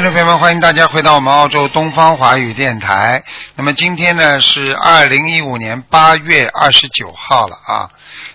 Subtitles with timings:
[0.00, 3.22] 听众朋友们，欢迎大家回到我们澳洲东方华语电台。
[3.54, 7.90] 那么今天呢是二零一五年八月二十九号了啊，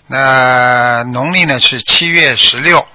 [0.05, 2.85] 那农历呢是七月十六。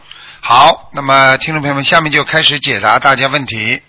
[0.41, 3.82] 好，那么听众朋友们，下面就开始解答大家问题。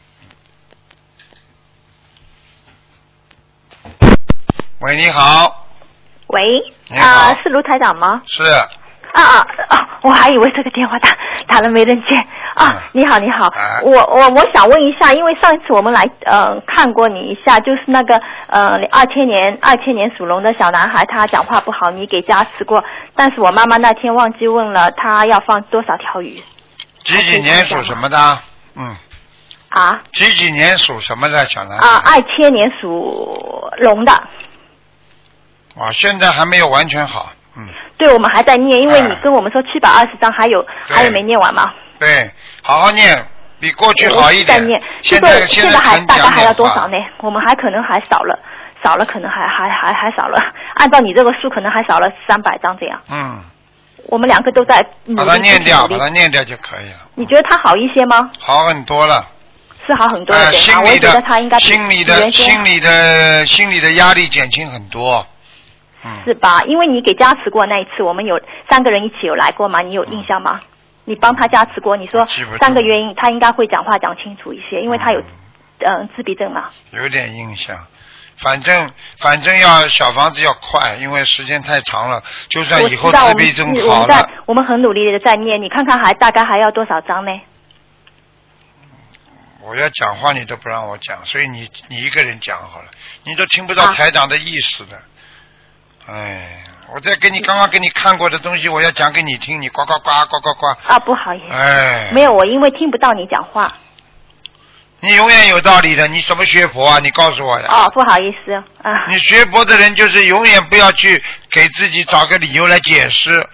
[4.80, 5.68] 喂，你好，
[6.26, 6.42] 喂，
[6.88, 8.24] 你好啊、是卢台长吗？
[8.26, 8.44] 是
[9.14, 10.00] 啊啊啊！
[10.02, 11.10] 我还以为这个电话打
[11.48, 12.16] 打了没人接
[12.56, 12.82] 啊嗯！
[12.94, 22.84] 你好，你好，哎我我我想问一下，因为上一次我们来呃看过你一下，就是那个呃二千年二千年属龙的小男孩，他讲话不好，你给加持过，
[23.16, 26.42] 但是我妈妈那天忘记问了，他要放多少条鱼
[27.04, 28.40] 几几年属什么的？
[28.76, 28.96] 嗯，
[29.70, 30.02] 啊？
[30.14, 31.88] 几几年属什么的小男孩？
[31.88, 34.14] 啊，二千年属龙的，
[35.76, 37.30] 哇，现在还没有完全好。
[37.58, 41.74] 嗯，对我们还在念，因为哎你跟我们说七百二十张，还有对还有没念完嘛？
[42.00, 42.32] 对，
[42.64, 43.26] 好好念，
[43.60, 46.98] 比过去好一点在念。，现在现在还大概还要多少呢？
[47.20, 48.40] 我们还可能还少了，
[48.84, 50.40] 少了可能还还还还少了。
[50.76, 53.02] 按照你这个数，可能还少了三百张这样。
[53.10, 53.44] 嗯，
[54.08, 56.96] 我们两个都在努把力它念掉，把它念掉就可以了。
[57.16, 58.32] 你觉得他好一些吗？
[58.40, 59.28] 好很多了。
[59.88, 65.26] 是好很多呃，一点啊，我觉得的他应该心里的心里的心里的压力减轻很多。
[66.04, 66.64] 嗯，是吧？
[66.64, 69.82] 因为你给加持过那一次，我们有三个人一起有来过嘛？
[69.82, 70.62] 你有印象吗？
[71.06, 72.28] 你帮他加持过，你说
[72.60, 75.22] 三个原因，他应该会讲话讲清楚一些，因为他有
[75.80, 76.70] 嗯、自闭症嘛。
[76.92, 77.76] 有点印象。
[78.38, 82.24] 反正反正要小房子要快，因为时间太长了。
[82.50, 87.32] 就算以后自闭症我们在好了，我们很努力的在念，你看看还大概还要多少张呢？
[89.64, 92.88] 我要讲话你都不让我讲，所以你你一个人讲好了，
[93.26, 95.00] 你都听不到啊台长的意思的。
[96.08, 96.64] 哎，
[96.94, 100.68] 我在给你刚刚给你看过的东西，我要讲给你听，你呱呱呱呱呱呱。
[100.88, 103.72] 啊，不好意思，哎，没有，我因为听不到你讲话。
[105.04, 106.08] 你永远有道理的。
[106.08, 107.00] 你什么学佛啊？
[107.00, 107.66] 你告诉我呀。
[107.70, 108.54] 哦，不好意思
[108.84, 109.08] 啊。
[109.08, 113.50] 你学佛的人就是永远不要去给自己找个理由来解释，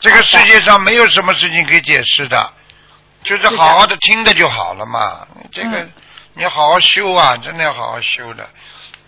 [0.00, 2.50] 这个世界上没有什么事情可以解释的，
[3.24, 5.26] 就是好好的听着就好了嘛。
[5.52, 5.92] 这个嗯
[6.32, 8.48] 你好好修啊，真的要好好修的。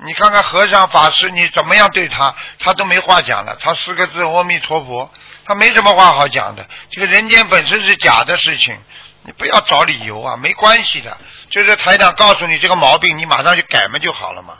[0.04, 3.56] 你看看和尚法师，你怎么样对他，他都没话讲了。
[3.60, 5.10] 他四个字阿弥陀佛，
[5.44, 6.66] 他没什么话好讲的。
[6.90, 8.78] 这个人间本身是假的事情，
[9.22, 11.16] 你不要找理由啊，没关系的。
[11.50, 14.54] 就是台长告诉你这个毛病，你马上就改嘛就好了嘛。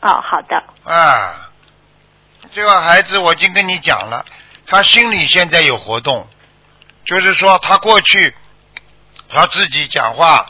[0.00, 0.92] 哦，好的。
[0.92, 1.48] 啊，
[2.52, 4.24] 这个孩子我已经跟你讲了，
[4.66, 6.28] 他心里现在有活动，
[7.06, 8.34] 就是说他过去
[9.30, 10.44] 他自己讲话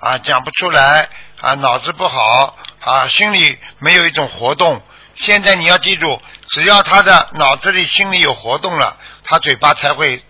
[0.00, 1.08] 啊讲不出来
[1.40, 4.82] 啊，脑子不好啊，心里没有一种活动。
[5.16, 10.22] 现在你要记住，只要他的脑子里心里有活动了，他嘴巴才会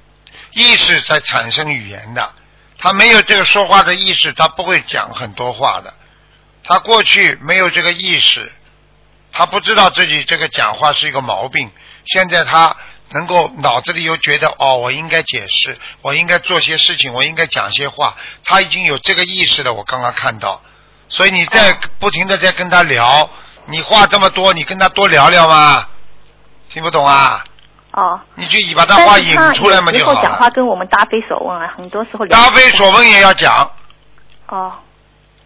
[0.53, 2.33] 意识才产生语言的。
[2.79, 5.95] 他没有这个说话的意识，他不会讲很多话的。
[6.63, 8.53] 他过去没有这个意识，
[9.33, 11.71] 他不知道自己这个讲话是一个毛病。
[12.07, 12.77] 现在他
[13.09, 18.17] 能够脑子里又觉得哦，我应该解释，我应该做些事情，我应该讲些话。
[18.45, 20.63] 他已经有这个意识了，我刚刚看到。
[21.15, 23.31] 所以你在不停的在跟他聊，
[23.67, 25.87] 你话这么多，你跟他多聊聊嘛。
[26.71, 27.45] 听不懂啊？
[27.93, 28.21] 哦。
[28.35, 30.51] 你就把他话引出来嘛就好有时候讲话。
[30.51, 33.71] 跟我们答非所问啊，很多时候答非所问也要讲。
[34.49, 34.73] 哦，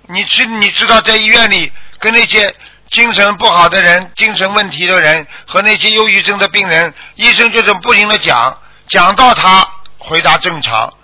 [0.06, 2.54] 你知你知道在医院里跟那些
[2.90, 8.56] 精神不好的人、精神问题的人和那些忧郁症的病人，医生就是不停的讲，
[8.88, 9.68] 讲到他
[9.98, 10.94] 回答正常，哦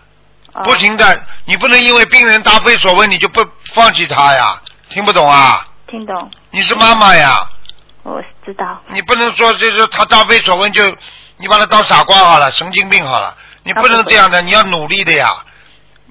[0.62, 5.66] 不停的，你不能因为病人答非所问你就不放弃他呀，听不懂啊？
[5.88, 7.48] 听懂，你是妈妈呀，
[8.04, 8.80] 我知道。
[8.88, 10.84] 你不能说就是他答非所问就
[11.38, 15.44] 你把他当傻瓜好了，神经病好了，你不能这样的，你要努力的呀。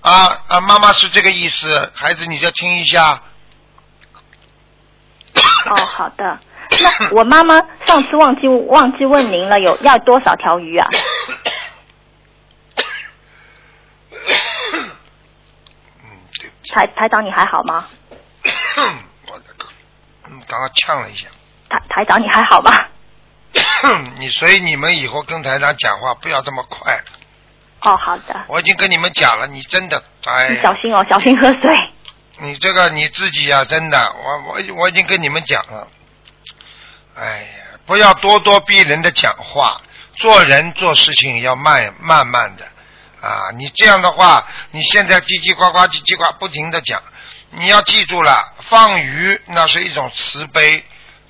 [0.01, 3.21] 啊啊，妈妈是这个意思，孩子你再听一下。
[5.65, 6.37] 哦，好的。
[6.81, 10.89] 那我妈妈上次忘记忘记问您了，有要多少条鱼啊？
[16.03, 16.09] 嗯，
[16.39, 17.87] 对不起，台台长你还好吗？
[19.27, 19.67] 我的个，
[20.25, 21.27] 嗯，刚刚呛了一下。
[21.69, 22.71] 台台长你还好吗？
[24.17, 26.99] 你所以你们以后跟台长讲话不要这么快，
[27.81, 28.43] 哦，好的。
[28.47, 31.71] 我已经跟你们讲了，你真的，哎你，小心哦，小心喝水。
[32.39, 35.87] 你这个你自己呀、真的，我我我已经跟你们讲了，
[37.15, 39.79] 哎呀，不要咄咄逼人的讲话，
[40.17, 42.65] 做人做事情要慢慢慢的
[43.23, 43.51] 啊！
[43.57, 47.01] 你这样的话，你现在叽叽呱呱叽叽呱不停的讲，
[47.51, 50.83] 你要记住了，放鱼那是一种慈悲，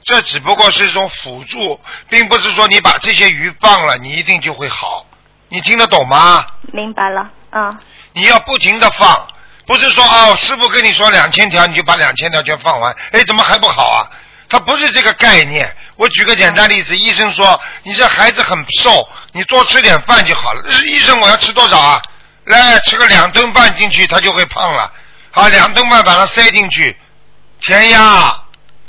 [0.04, 1.80] 这只不过是一种辅助，
[2.10, 5.06] 并不是说你把这些鱼放了，你一定就会好。
[5.50, 6.48] 你听得懂吗？
[6.74, 7.78] 明白了，嗯，
[8.14, 9.28] 你要不停的放，
[9.68, 14.10] 不是说哦，师傅跟你说两千条，你就把两千条全放完，哎，怎么还不好啊？
[14.54, 15.76] 他不是这个概念。
[15.96, 20.62] 我举个简单例子，医生说你这孩子很瘦，你多吃点饭就好了。
[20.86, 22.00] 医生，我要吃多少啊？
[22.46, 24.92] 来吃个两顿饭进去，他就会胖了。
[25.32, 26.96] 好，两顿饭把它塞进去，
[27.62, 28.32] 填压，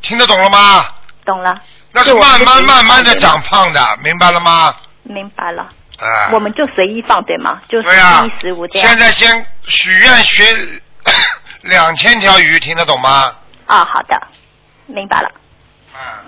[0.03, 0.87] 听得懂了吗？
[1.25, 1.55] 懂了。
[1.93, 4.77] 那是慢慢慢慢的长胖的，明白了吗？
[5.05, 5.63] 明白了。
[5.99, 6.29] 啊。
[6.33, 7.63] 我们就随意放对吗？
[7.71, 8.27] 就对啊。
[8.27, 8.87] 一十五这样。
[8.87, 10.45] 现在先许愿学
[11.63, 13.33] 两千条鱼，听得懂吗？
[13.65, 14.21] 啊，好的，
[14.87, 15.31] 明白了。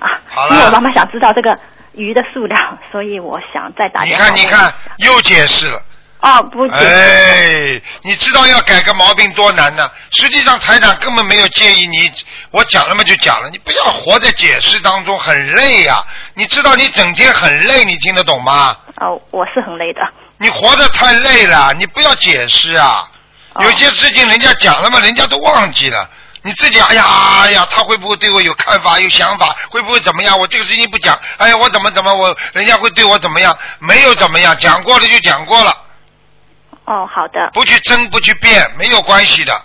[0.01, 0.55] 啊，好了。
[0.55, 1.59] 因为我妈妈想知道这个
[1.93, 4.29] 鱼的数量，所以我想再打电话。
[4.31, 5.83] 你看，你看，又解释了。
[6.21, 9.89] 哦，不解释哎，你知道要改个毛病多难呢？
[10.11, 12.11] 实际上，台长根本没有建议你，
[12.51, 16.03] 我讲了嘛就讲了，你不要活在解释当中，很累呀。
[16.35, 18.77] 你知道你整天很累，你听得懂吗？
[18.97, 20.01] 哦，我是很累的。
[20.39, 23.07] 你活得太累了，你不要解释啊。
[23.61, 26.09] 有些事情人家讲了嘛，人家都忘记了。
[26.47, 27.05] 你自己哎呀
[27.43, 29.55] 哎呀，他会不会对我有看法、有想法？
[29.69, 30.39] 会不会怎么样？
[30.39, 33.59] 我这个事情不讲，哎呀，我怎么怎么我人家会对我怎么样？
[33.81, 35.77] 没有怎么样，讲过了就讲过了。
[36.85, 37.51] 哦，好的。
[37.53, 39.61] 不去争，不去辩，没有关系的，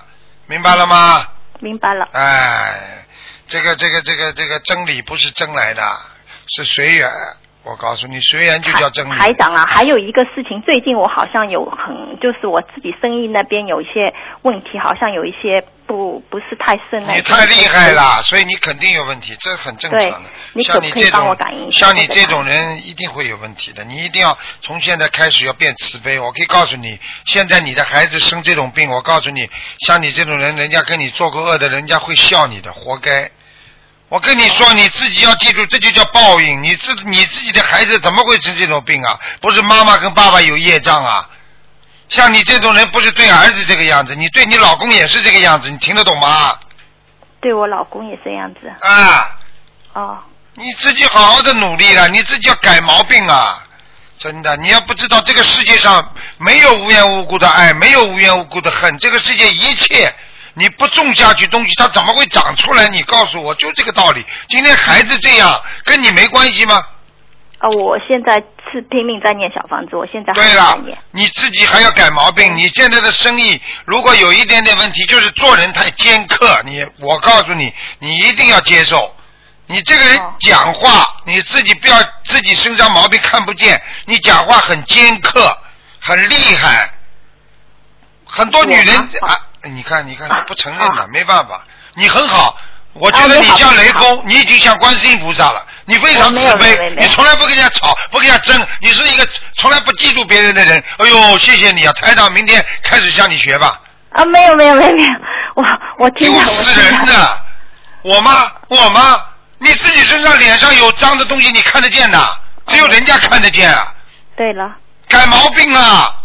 [0.47, 1.27] 明白了吗？
[1.59, 2.07] 明白了。
[2.13, 3.05] 哎，
[3.47, 5.83] 这个这个这个这个真理不是争来的，
[6.55, 7.07] 是随缘。
[7.63, 9.11] 我告诉你，虽然就叫真理。
[9.11, 14.11] 台长啊，还有一个事情，最近我好像有很，就是我自己生意那边有一些
[14.41, 17.13] 问题，好像有一些不不是太顺利。
[17.13, 20.29] 你太厉害了，所以你肯定有问题，这很正常的。
[20.53, 21.37] 你像你这种，
[21.71, 23.83] 像你这种人一定会有问题的。
[23.83, 26.19] 你一定要从现在开始要变慈悲。
[26.19, 29.47] 我可以告诉你，现在你的孩子生这种病，我告诉你，
[29.85, 33.29] 像你这种人，人家跟你做过恶的，人家会笑你的，活该。
[34.11, 36.61] 我跟你说，你自己要记住，这就叫报应。
[36.61, 39.17] 你自你自己的孩子怎么会生这种病啊？
[39.39, 41.29] 不是妈妈跟爸爸有业障啊？
[42.09, 46.59] 像你这种人，不是对儿子这个样子，你对你老公也是这个样子，你听得懂吗？
[47.39, 48.69] 对我老公也这样子。
[48.81, 49.39] 啊。
[49.93, 50.19] 哦。
[50.55, 53.65] 你自己好好的努力了，你自己要改毛病啊！
[54.17, 60.13] 真的，你要不知道这个世界上没有无缘无故的爱，没有无缘无故的恨，这个世界一切。
[60.53, 62.89] 你不种下去东西，它怎么会长出来？
[62.89, 64.25] 你告诉我，就这个道理。
[64.49, 66.81] 今天孩子这样，跟你没关系吗？
[67.59, 68.35] 啊，我现在
[68.71, 70.77] 是拼命在念小房子，我现在对了，
[71.11, 72.57] 你自己还要改毛病。
[72.57, 76.61] 你现在的生意如果有一点点问题，就是做人太尖刻。
[76.65, 79.15] 你，我告诉你，你一定要接受。
[79.67, 83.81] 你这个人讲话，你自己不要自己身上毛病看不见。
[84.05, 85.55] 你讲话很尖刻，
[85.99, 86.91] 很厉害。
[88.25, 89.47] 很多女人啊。
[89.63, 91.61] 你看，你看，他不承认了，没办法。
[91.95, 92.55] 你很好，
[92.93, 95.65] 我觉得你像雷锋，你已经像观世音菩萨了。
[95.85, 100.81] 你非常慈悲，你从来不跟人家吵，不跟人家争，你是一个从来不嫉妒别人的人。
[100.97, 103.79] 哎呦，谢谢你啊，台长，明天开始向你学吧。
[104.11, 105.09] 啊，没有没有没有没有，
[105.55, 105.65] 我
[105.99, 107.43] 我听丢死人的，
[108.03, 108.51] 我吗？
[108.67, 109.23] 我吗？
[109.57, 113.93] 你自己身上脸上有脏的东西，你看得见的，只有人家看得见啊。
[114.35, 114.75] 对了。
[115.07, 116.15] 改毛病啊。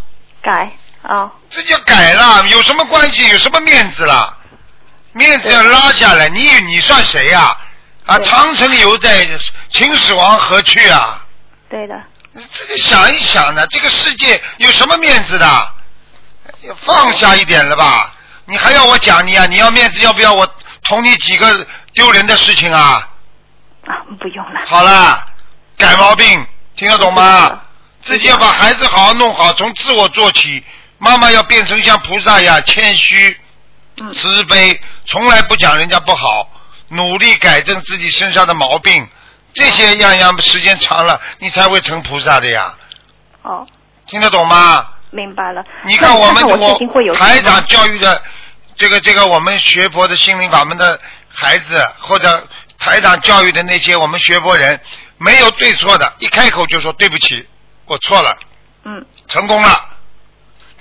[0.43, 0.71] 改。
[1.07, 3.29] 啊，这就改了，有什么关系？
[3.29, 4.37] 有什么面子了？
[5.13, 7.57] 面子要拉下来，你你算谁呀？
[8.07, 9.27] 啊，长城犹在，
[9.71, 11.25] 秦始皇何去啊？
[11.71, 11.95] 对的。
[12.33, 15.73] 你自己想一想呢，这个世界有什么面子的？
[16.85, 18.13] 放下一点了吧？
[18.45, 19.47] 你还要我讲你啊？
[19.47, 20.47] 你要面子，要不要我
[20.83, 23.09] 同你几个丢人的事情啊？
[23.87, 24.61] 啊，不用了。
[24.67, 25.25] 好了，
[25.79, 27.61] 改毛病，听得懂吗？
[28.03, 30.65] 自己要把孩子好好弄好，从自我做起。
[30.99, 33.39] 妈妈要变成像菩萨一样谦虚、
[34.15, 36.49] 慈悲，从来不讲人家不好，
[36.89, 39.07] 努力改正自己身上的毛病，
[39.53, 42.75] 这些样样时间长了，你才会成菩萨的呀。
[43.43, 43.67] 哦。
[44.07, 44.87] 听得懂吗？
[45.11, 45.65] 明白了。
[45.85, 46.79] 你看我们我
[47.15, 48.23] 台长教育的
[48.77, 52.47] 这个这个我们学佛的心灵法门的孩子，或者
[52.79, 54.81] 台长教育的那些我们学佛人，
[55.19, 57.49] 没有对错的，一开口就说对不起，
[57.87, 58.37] 我错了。
[58.85, 59.05] 嗯。
[59.29, 59.96] 成功了。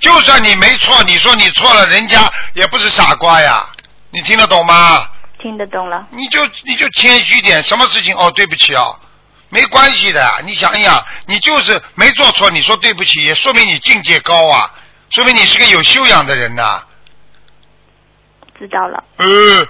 [0.00, 3.66] 就算你没错，你说你错了，人家也不是傻瓜呀。
[4.10, 5.06] 你听得懂吗？
[5.40, 6.06] 听得懂了。
[6.10, 8.98] 你就你就谦虚点，什么事情哦，对不起哦，
[9.48, 10.42] 没关系的。
[10.44, 14.70] 你想一想，你就是没做错，你说对不起，也说明你境界高啊，
[15.10, 16.82] 说明你是个有修养的人呐。
[18.58, 19.04] 知道了。
[19.18, 19.66] 呃。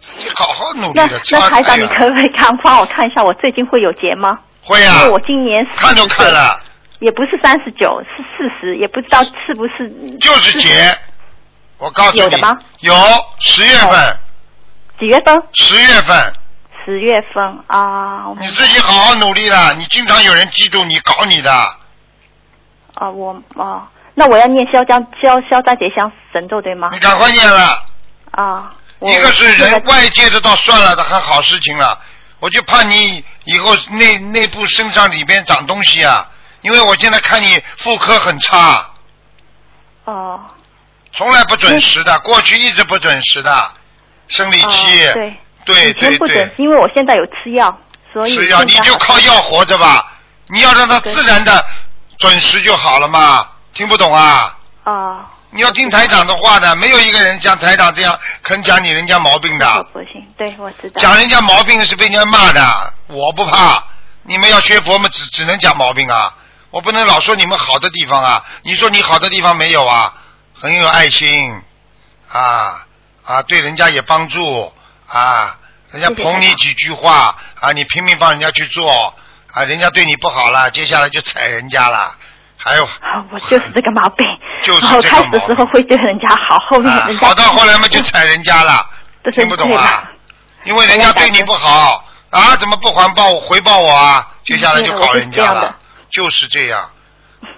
[0.00, 1.20] 自己好好努力的。
[1.30, 4.38] 那那台长，你可不可以看帮我看一下，我最近会有节吗？
[4.62, 4.96] 会啊。
[4.96, 6.60] 因为我今年看都看了。
[6.98, 9.90] 也不是三十九，是四十，也不知道是不是。
[10.18, 10.96] 就是节，
[11.78, 12.20] 我告诉你。
[12.20, 12.56] 有的吗？
[12.80, 12.94] 有
[13.38, 14.18] 十月份。
[14.98, 15.42] 几月份？
[15.52, 16.32] 十月份。
[16.84, 18.32] 十月份啊。
[18.40, 21.52] 你自己好好努力啦，你经常有人嫉妒你，搞你的。
[22.94, 26.98] 啊，我啊，那我要念消灾消消灾吉祥神咒对吗你？
[26.98, 27.84] 赶快念了。
[28.30, 32.00] 啊，我一个是人外界的倒算了的，还好事情了。
[32.40, 36.26] 我就怕你以后内内部身上里边长东西啊，
[36.66, 38.90] 因为我现在看你妇科很差，
[40.04, 40.40] 哦，
[41.12, 43.70] 从来不准时的，过去一直不准时的，
[44.26, 45.06] 生理期。
[45.06, 47.78] 哦对，对以前对对不准是，因为我现在有吃药，
[48.12, 50.12] 所以吃药你就靠药活着吧，
[50.48, 51.64] 你要让它自然的
[52.18, 53.46] 准时就好了嘛。
[53.72, 54.58] 听不懂啊？
[54.82, 61.00] 哦，你要听台长的话的，没有一个人像台长这样肯讲你人家毛病我的，不行，对我知道。
[61.00, 63.84] 讲人家毛病是被人家骂的，我不怕。
[64.24, 66.34] 你们要学佛嘛，只只能讲毛病啊，
[66.76, 68.44] 我不能老说你们好的地方啊。
[68.62, 70.12] 你说你好的地方没有啊？
[70.60, 71.62] 很有爱心
[72.30, 72.84] 啊
[73.24, 74.70] 啊，对人家也帮助
[75.08, 75.58] 啊，
[75.90, 79.14] 人家捧你几句话啊，你拼命帮人家去做
[79.54, 82.14] 啊，人家对你不好了，接下来就踩人家了。
[82.58, 82.92] 还有好，
[83.30, 84.26] 我就是这个毛病。
[84.60, 88.86] 就是这个毛病开始的时候会对人家好，后面啊人家好到后来嘛就踩人家了，
[89.22, 90.10] 对听不懂啊？
[90.64, 94.28] 因为人家对你不好啊，怎么不还报回报我啊？
[94.44, 95.74] 接下来就搞人家了
[96.10, 96.90] 就是这样。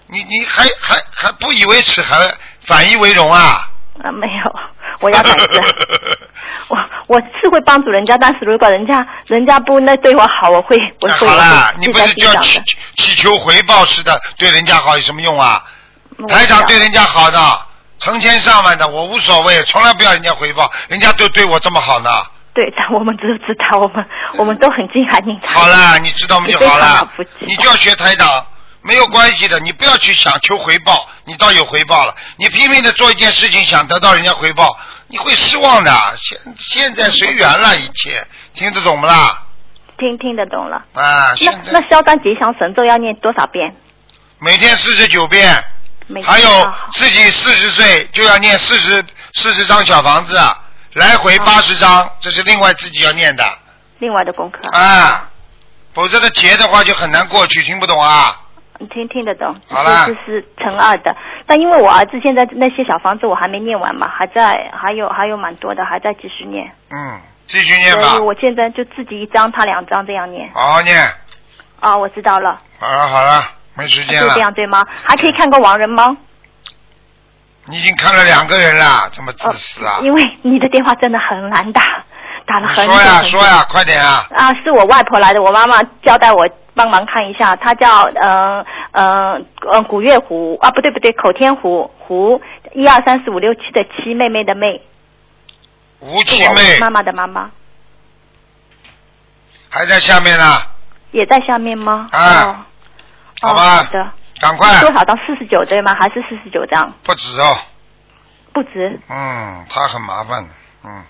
[0.07, 3.69] 你你还还还不以为耻，还反以为荣啊？
[4.03, 4.55] 啊，没有，
[5.01, 5.63] 我要改正。
[6.69, 15.65] 我我是会帮助人家，但是如果人家人家不那对我好，我会我会哎好了，你不是就要祈求回报似的对人家好有什么用啊？
[16.29, 17.39] 台长对人家好的，
[17.99, 22.11] 成千上万的，我无所谓，从来不要人家回报，人家都对我这么好呢。
[22.55, 24.05] 对，但我们都知道，我们
[24.39, 25.39] 我们都很敬爱您。
[25.41, 27.09] 好了，你知道我们就好了。
[27.39, 28.29] 你就要学台长，
[28.83, 32.15] 没有关系的，你不要去想求回报，你倒有回报了。
[32.37, 34.77] 你拼命的做一件事情，想得到人家回报，
[35.07, 35.93] 你会失望的。
[36.17, 39.45] 现现在随缘了，一切听得懂不啦？
[39.99, 40.77] 听听得懂了。
[40.95, 43.75] 啊，那那消灾吉祥神咒要念多少遍？
[44.41, 45.61] 每天四十九遍，
[46.07, 50.39] 每还有自己四十岁就要念四十四十张小房子，
[50.99, 53.45] 来回好八十张，这是另外自己要念的
[53.99, 54.59] 另外的功课。
[54.77, 55.29] 啊，
[55.95, 58.37] 否则的劫的话就很难过去，听不懂啊？
[58.91, 61.15] 听听得懂，好了这是乘二的。
[61.47, 66.71] 但因为我儿子现在那些小房子我还没念完嘛，还在还有还有蛮多的，还在继续念。
[66.91, 70.49] 嗯，继续念吧所以，我现在就自己一张，他两张这样念。
[70.55, 70.97] 好好念。
[71.81, 73.45] 啊，我知道了，好了好了，
[73.77, 74.41] 没时间了就这。
[74.41, 74.87] 样对吗？
[75.05, 76.17] 还可以看个亡人吗？
[77.69, 80.01] 你已经看了两个人了，这么自哦私啊！
[80.03, 81.83] 因为你的电话真的很难打，
[82.47, 84.27] 打了很久说呀说呀，快点啊！
[84.35, 92.41] 啊，是我外婆来的，我妈妈交代我帮忙看一下，她叫嗯嗯嗯古月湖啊，不对不对，口天湖湖
[92.73, 94.81] 一二三四五六七的七妹妹的妹，
[96.01, 96.79] 吴七妹。
[96.81, 97.51] 妈妈的妈妈，
[99.69, 100.63] 还在下面呢，
[101.11, 102.09] 也在下面吗？
[102.13, 102.45] 啊。
[102.45, 102.57] 哦，
[103.43, 103.63] 好吧。
[103.63, 105.15] 哦、好的，赶快多少到？
[105.27, 105.95] 四十九对吗？
[105.99, 106.93] 还是四十九张？
[107.03, 107.59] 不止哦，
[108.53, 110.45] 不止嗯，他很麻烦，
[110.85, 111.03] 嗯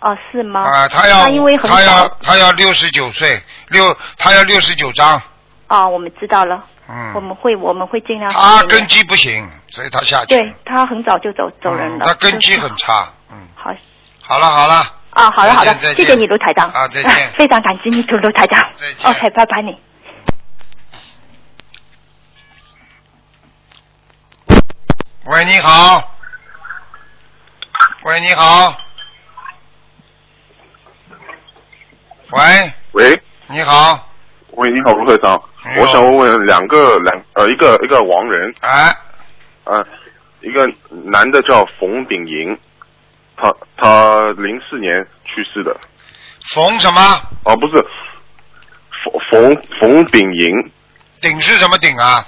[0.00, 0.60] 哦，是吗？
[0.62, 5.20] 啊，他要因为很他要他要六十九岁，六他要六十九张，
[5.68, 8.32] 哦，我们知道了，嗯我嗯，们会我们会尽量。
[8.32, 13.72] 他根基不行，所以他下去，对他很早就走走人嗯，了，他根基很差，嗯，好。
[14.28, 14.74] 好了好了，
[15.10, 16.68] 啊，好了好的再见再，见谢谢你卢台长。
[16.68, 18.60] 啊再见 非常感激你卢卢台长。
[18.76, 19.70] 再见 OK，拜拜你。
[25.28, 26.14] 喂，你好，
[28.04, 28.76] 喂，你好，
[32.30, 34.08] 喂，喂，你好，
[34.52, 35.42] 喂，你好，卢会长，
[35.78, 38.94] 我想问问两个两呃一个一个亡人，哎，
[39.64, 39.84] 呃，
[40.42, 42.56] 一个男的叫冯炳银，
[43.36, 45.76] 他他零四年去世的，
[46.54, 47.00] 冯什么？
[47.42, 47.84] 哦不是，
[49.02, 50.72] 冯冯冯炳银
[51.20, 52.24] 鼎是什么鼎啊？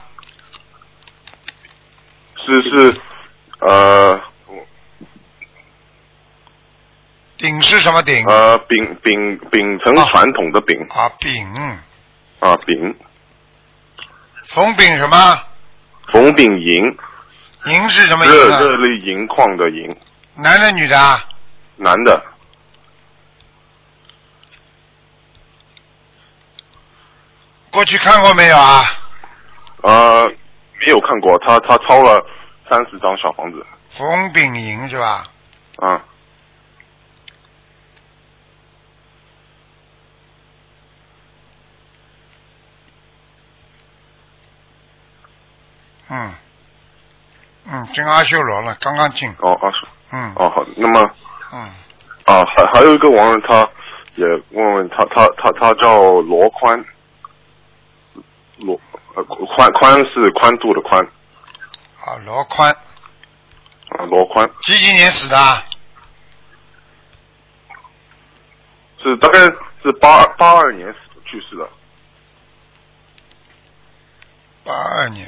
[2.49, 3.01] 是是
[3.61, 4.21] 呃
[7.37, 8.25] 鼎是什么鼎？
[8.27, 11.47] 呃秉秉秉承传统的秉啊，丙，
[12.41, 12.97] 啊秉
[14.49, 15.39] 冯丙什么？
[16.11, 16.97] 冯炳银
[17.67, 18.59] 银是什么热银热？
[18.61, 19.95] 热泪盈眶的银，
[20.37, 21.23] 男的女的啊？
[21.77, 22.25] 男的
[27.71, 28.85] 过去看过没有啊？
[29.83, 30.33] 呃
[30.81, 32.25] 没有看过，他他抄了
[32.69, 33.67] 三十张小房子。
[33.97, 35.25] 冯炳银是吧？
[35.81, 36.01] 嗯。
[46.11, 46.33] 嗯，
[47.67, 49.29] 嗯，进阿修罗了，刚刚进。
[49.41, 50.33] 哦，二十嗯。
[50.37, 51.11] 哦好，那么
[51.53, 51.61] 嗯，
[52.25, 53.69] 啊还还有一个网友他
[54.15, 56.83] 也问问他他他他叫罗宽，
[58.57, 58.81] 罗
[59.15, 61.07] 呃宽宽是宽度的宽
[62.09, 64.49] 啊，罗宽，啊，罗宽。
[64.63, 65.63] 几几年死的啊？
[69.03, 69.39] 是大概
[69.83, 71.69] 是八八二年死去世的，
[74.65, 75.27] 八二年。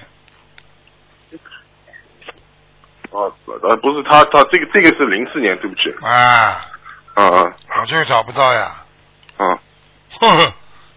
[3.10, 3.28] 啊，
[3.62, 6.64] 呃，不是他，他这个这个是零四年，对不起，啊，
[7.14, 7.54] 嗯嗯。
[7.80, 8.84] 我就找不到呀。
[9.37, 9.58] 嗯。
[10.20, 10.52] 哼哼，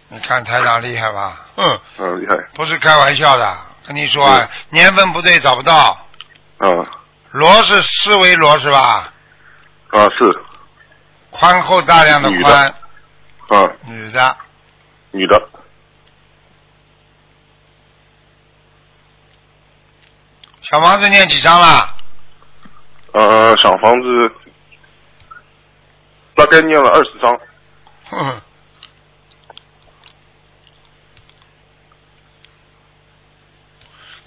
[0.08, 1.46] 你看台长厉害吧？
[1.56, 5.98] 嗯，嗯，厉害，不是开玩笑的，跟你说啊，年份不对找不到。
[6.58, 6.86] 嗯
[7.30, 9.12] 罗是四维罗是吧？
[9.90, 10.44] 啊是，
[11.30, 12.74] 宽厚大量的宽，
[13.50, 14.36] 嗯，女的，
[15.10, 15.48] 女的，
[20.62, 21.94] 小房子念几张了？
[23.12, 24.32] 呃，小房子。
[26.36, 27.38] 大概念了二十张，
[28.10, 28.42] 哼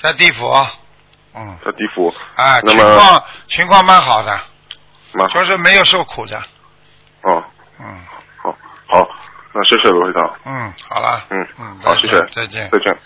[0.07, 0.47] 在地府，
[1.33, 4.39] 嗯，在地府，啊，情那么况情况蛮好的，
[5.11, 5.33] 蛮好。
[5.33, 6.37] 就是没有受苦的，
[7.23, 7.43] 哦，
[7.77, 8.05] 嗯。
[8.37, 8.55] 好，
[8.87, 9.05] 好，
[9.51, 12.69] 那谢谢罗会长，嗯，好了，嗯嗯，好，再谢谢，再见。
[12.69, 12.97] 再见。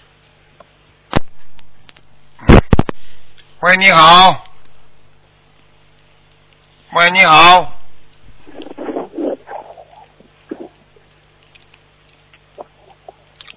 [3.61, 4.45] 喂，你好。
[6.91, 7.73] 喂，你好。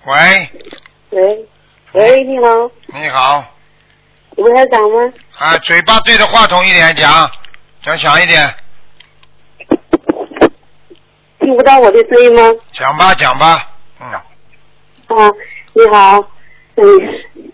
[0.06, 0.50] 喂，
[1.10, 1.48] 喂，
[1.94, 3.44] 喂，你好，你好。
[4.36, 5.12] 卢台长吗？
[5.38, 7.30] 啊，嘴巴对着话筒一点讲，
[7.84, 8.52] 讲响一点，
[11.38, 12.42] 听不到我的声音吗？
[12.72, 13.70] 讲吧讲吧。
[14.00, 14.10] 嗯，
[15.16, 15.30] 啊，
[15.72, 16.18] 你好，
[16.74, 16.84] 嗯，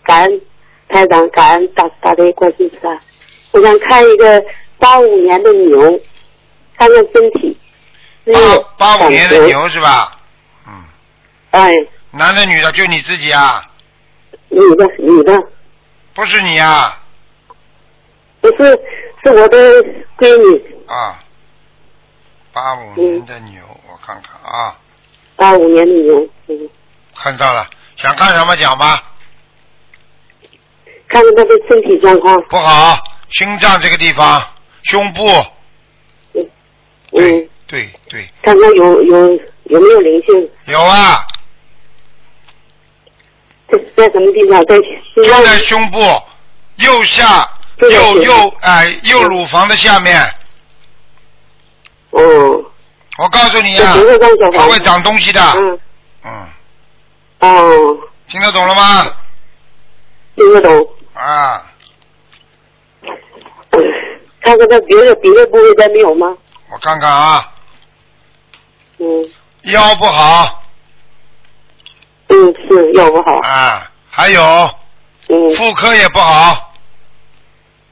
[0.05, 0.41] 感恩
[0.89, 2.99] 台长，感恩大大的关心菩萨。
[3.51, 4.43] 我想看一个
[4.79, 6.01] 八五年的牛，
[6.79, 7.59] 看看身体。
[8.25, 8.33] 是
[8.79, 9.39] 八八五年的。
[9.45, 10.19] 牛是吧？
[10.67, 10.83] 嗯，
[11.51, 11.75] 哎，
[12.13, 13.67] 男的女的就你自己啊？
[14.51, 15.33] 女的，女的，
[16.15, 16.99] 不是你啊？
[18.41, 18.65] 不是，
[19.23, 19.59] 是我的
[20.19, 21.19] 闺女，啊，
[22.53, 24.77] 八五年的牛，我看看啊，
[25.37, 26.69] 八五年的牛，嗯，
[27.15, 29.03] 看到了，想看什么讲吧？
[31.07, 32.41] 看看他的身体状况。
[32.49, 32.99] 不好，
[33.31, 34.43] 心脏这个地方，
[34.85, 35.23] 胸部，
[36.33, 36.43] 对
[37.13, 39.29] 嗯，对对，看看有有
[39.65, 41.25] 有没有灵性，有啊，
[43.71, 44.65] 在在什么地方？
[44.67, 45.99] 在胸就在胸部
[46.77, 50.23] 右下右右哎右乳房的下面。
[52.11, 52.21] 哦，
[53.19, 53.95] 我告诉你啊
[54.53, 54.79] 它会？
[54.81, 55.41] 长东西的。
[55.57, 55.81] 嗯，
[56.25, 56.49] 嗯，
[57.41, 59.13] 哦，听得懂了吗？
[60.37, 60.89] 听得懂。
[61.15, 61.63] 啊，
[64.41, 66.37] 看看他别的别的部位再没有吗？
[66.73, 67.53] 我看看啊，
[68.99, 69.07] 嗯
[69.63, 70.60] 腰不好
[72.31, 73.39] 嗯，是腰不好。
[73.41, 74.43] 啊，还有？
[75.29, 75.55] 嗯。
[75.57, 76.73] 妇科也不好。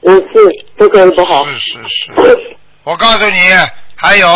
[0.01, 0.39] 嗯是
[0.77, 1.45] 妇科不好。
[1.45, 1.77] 是是
[2.13, 3.39] 是，我告诉你，
[3.95, 4.27] 还有？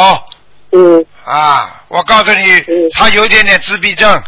[0.72, 1.06] 嗯。
[1.24, 4.24] 啊，我告诉你嗯，他有一点点自闭症。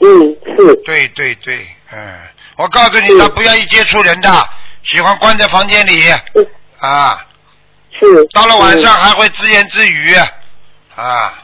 [0.00, 0.74] 嗯是。
[0.84, 2.18] 对对对，嗯，
[2.56, 3.18] 我告诉你，嗯。
[3.20, 4.28] 他不愿意接触人的，
[4.82, 6.02] 喜欢关在房间里
[6.34, 6.46] 嗯。
[6.80, 7.24] 啊，
[7.98, 8.26] 是。
[8.32, 10.14] 到了晚上还会自言自语
[10.96, 11.38] 啊，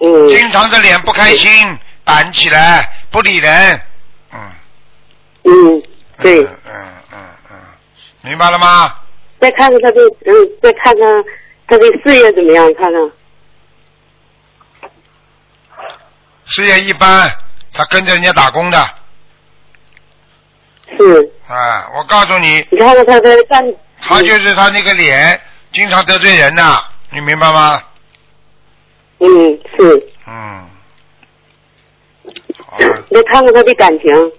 [0.00, 0.28] 嗯。
[0.28, 3.80] 经常的脸不开心，板起来不理人，
[4.32, 4.40] 嗯，
[5.44, 5.82] 嗯
[6.18, 7.18] 对，嗯嗯嗯
[7.50, 7.56] 嗯，
[8.22, 8.94] 明白了吗？
[9.40, 10.32] 再看看他的嗯，
[10.62, 11.24] 再看看
[11.66, 12.66] 他的事业怎么样？
[12.74, 13.10] 看看。
[16.46, 17.30] 事业一般，
[17.72, 18.78] 他跟着人家打工的
[20.98, 23.64] 是，啊，我告诉你，你看看他的干。
[24.02, 25.40] 他就是他那个脸
[25.72, 27.80] 经常得罪人呐，你明白吗？
[29.20, 30.70] 嗯是，嗯，
[32.66, 34.32] 好了，你再看看他的感情。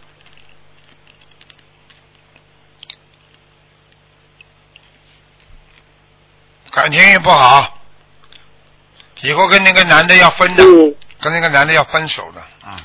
[6.72, 7.78] 感情也不好，
[9.22, 12.76] 以后跟那个男的要分的，嗯，跟那个男的要分手的，嗯，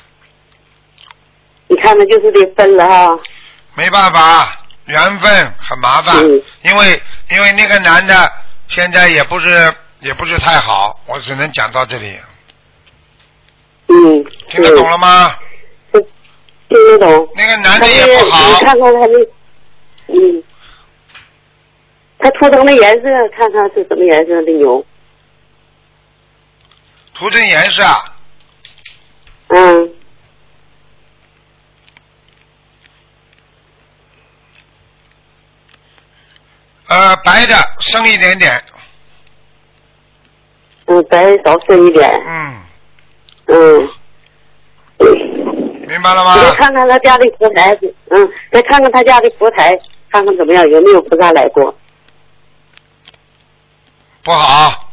[1.67, 3.17] 你看他就是得分了哈。
[3.75, 4.51] 没办法，
[4.85, 6.43] 缘分很麻烦，嗯。
[6.63, 8.31] 因为因为那个男的
[8.67, 12.19] 现在也不是也不是太好，我只能讲到这里，
[13.87, 14.25] 嗯。
[14.49, 15.35] 听得懂了吗？
[15.93, 16.01] 是？
[16.69, 17.29] 听得懂。
[17.35, 19.19] 那个男的也不好你，看看他那，
[20.07, 20.43] 嗯，
[22.19, 24.85] 他图腾的颜色，看看是什么颜色的牛。
[27.13, 28.15] 涂成颜色啊，
[29.47, 29.93] 嗯，
[36.87, 38.63] 呃，白的深一点点，
[40.87, 42.09] 嗯，白少深一点。
[42.25, 42.59] 嗯，
[43.47, 43.89] 嗯，
[45.87, 46.41] 明白了吗你？
[46.41, 47.77] 再看看他家的佛台，
[48.09, 49.77] 嗯，再看看他家的佛台，
[50.11, 51.75] 看看怎么样，有没有菩萨来过？
[54.23, 54.89] 不好，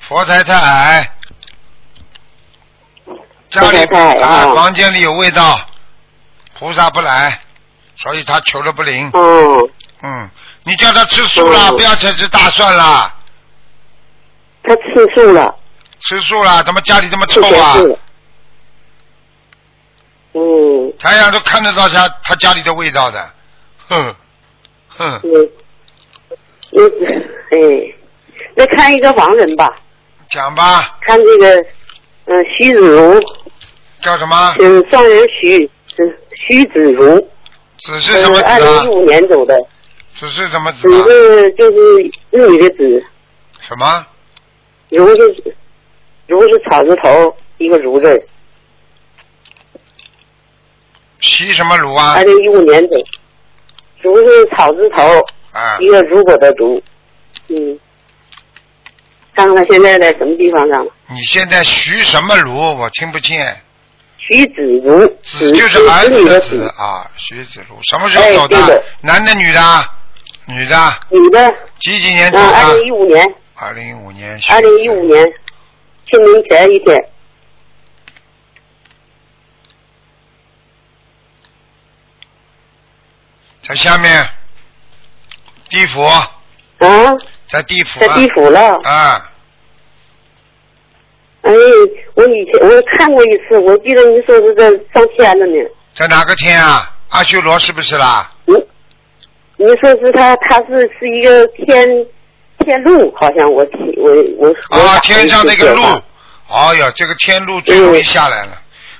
[0.00, 1.12] 佛台太矮，
[3.50, 5.60] 家里太矮房间里有味道，
[6.58, 7.38] 菩萨不来，
[7.96, 9.10] 所以他求的不灵。
[9.12, 9.70] 嗯，
[10.02, 10.30] 嗯，
[10.64, 13.14] 你叫他吃素了，嗯不要再吃大蒜了，
[14.64, 15.54] 他吃素了，
[16.00, 17.76] 吃素了，怎么家里这么臭啊？
[20.34, 20.92] 嗯。
[20.98, 23.30] 台上都看得到他他家里的味道的，
[23.88, 24.14] 哼，
[24.88, 25.50] 哼，嗯，
[26.72, 26.92] 嗯，
[27.50, 27.94] 哎，
[28.56, 29.74] 再看一个亡人吧，
[30.30, 31.64] 讲吧，看这个，
[32.26, 33.20] 嗯、徐子如，
[34.00, 34.54] 叫什么？
[34.60, 37.18] 嗯，上人徐，嗯，徐子如，
[37.78, 38.58] 子是什么子啊？
[38.58, 38.88] 零一？
[38.88, 39.58] 五年走的，
[40.14, 41.04] 子是什么子子啊？
[41.04, 41.76] 是就是
[42.30, 43.04] 日语的子，
[43.68, 44.06] 什么？
[44.98, 45.54] 如是
[46.26, 48.22] 如是草字头一个如字儿，
[51.20, 52.24] 习什么如啊二？
[52.24, 52.96] 零一五年的，
[54.02, 55.02] 如是草字头
[55.52, 56.82] 啊一，个如果的如，
[57.48, 57.78] 嗯，
[59.34, 60.92] 看看他现在在什么地方上了。
[61.10, 62.54] 你现在徐什么如？
[62.54, 63.62] 我听不见。
[64.18, 67.76] 徐子如，子就是儿子的子啊，徐子如。
[67.82, 69.84] 什么时候走哎的男的女的啊？
[70.46, 70.76] 女的？
[71.10, 72.86] 女的，几几年走的，二零的？
[72.86, 74.40] 一五年，二零一五年。
[74.50, 75.04] 二零一五。
[75.04, 75.24] 年，
[76.10, 77.08] 清明前一天，
[83.62, 84.28] 在下面，
[85.68, 86.28] 地府，啊，
[87.48, 88.08] 在地府啊。
[88.08, 88.80] 在地府了。
[88.82, 89.30] 啊，
[91.42, 91.52] 哎，
[92.14, 95.70] 我以前我看过一次，我记得你说是在上天了呢。
[95.94, 96.96] 在哪个天啊？
[97.10, 98.32] 阿修罗是不是啦？
[98.46, 98.54] 你
[99.56, 102.06] 你说是他，他是是一个天
[102.62, 106.02] 天路，好像我听我我我啊，天上那个路一次电话。
[106.48, 108.58] 哦哟，这个天路最容易下来了。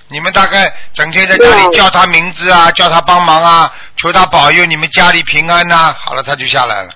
[0.08, 6.90] 你们大概整天在家里叫他名字啊，叫他帮忙啊，求他保佑你们家里平安呐、好了，他就下来了。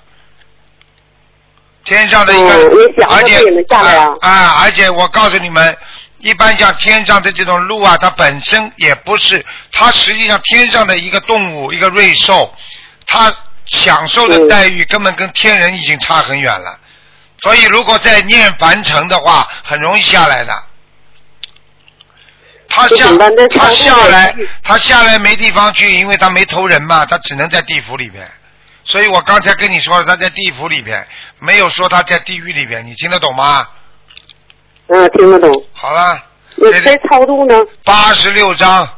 [1.85, 3.37] 天上的一个，嗯而且
[3.75, 5.77] 啊啊，而且我告诉你们，
[6.19, 12.53] 一般像天上的这种鹿啊，它本身也不是，它实际上天上的一个动物，一个瑞兽，
[13.07, 13.33] 它
[13.67, 16.79] 享受的嗯待遇根本跟天人已经差很远了。
[17.43, 20.53] 所以如果再念凡尘的话，很容易下来的。
[22.69, 23.07] 他下
[23.51, 28.27] 他下来，他下来没地方去，因为他没投人嘛，他只能在地府里边。
[28.85, 31.07] 所以我刚才跟你说了，他在地府里边，
[31.39, 33.69] 没有说他在地狱里边，你听得懂吗？
[34.89, 35.65] 嗯，听得懂。
[35.73, 36.21] 好了，
[36.57, 37.55] 你在超度呢？
[37.85, 38.89] 八十六章，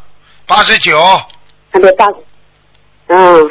[0.47, 1.03] 八十九，
[1.73, 2.05] 还得八。
[3.09, 3.51] 嗯，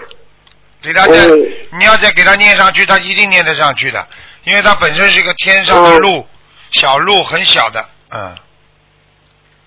[0.87, 1.29] 给他再，嗯
[1.77, 4.07] 你要再给他念上去，他一定念得上去的，
[4.45, 6.25] 因为他本身是一个天上的路，
[6.71, 8.35] 小路很小的，嗯，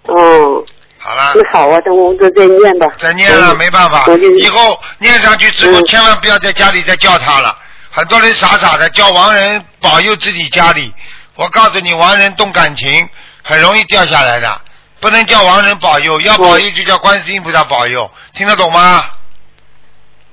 [0.04, 0.64] 哦，
[0.98, 1.33] 好了。
[1.35, 2.87] 那好啊，等我再再念吧。
[2.96, 3.59] 再念了嗯。
[3.59, 4.04] 没办法，
[4.38, 5.85] 以后念上去之后，嗯。
[5.87, 7.56] 千万不要在家里再叫他了。
[7.90, 10.92] 很多人傻傻的叫亡人保佑自己家里，
[11.35, 13.09] 我告诉你，亡人动感情
[13.42, 14.61] 很容易掉下来的，
[15.00, 19.04] 不能叫亡人保佑，要保佑就叫观世音菩萨保佑，听得懂吗？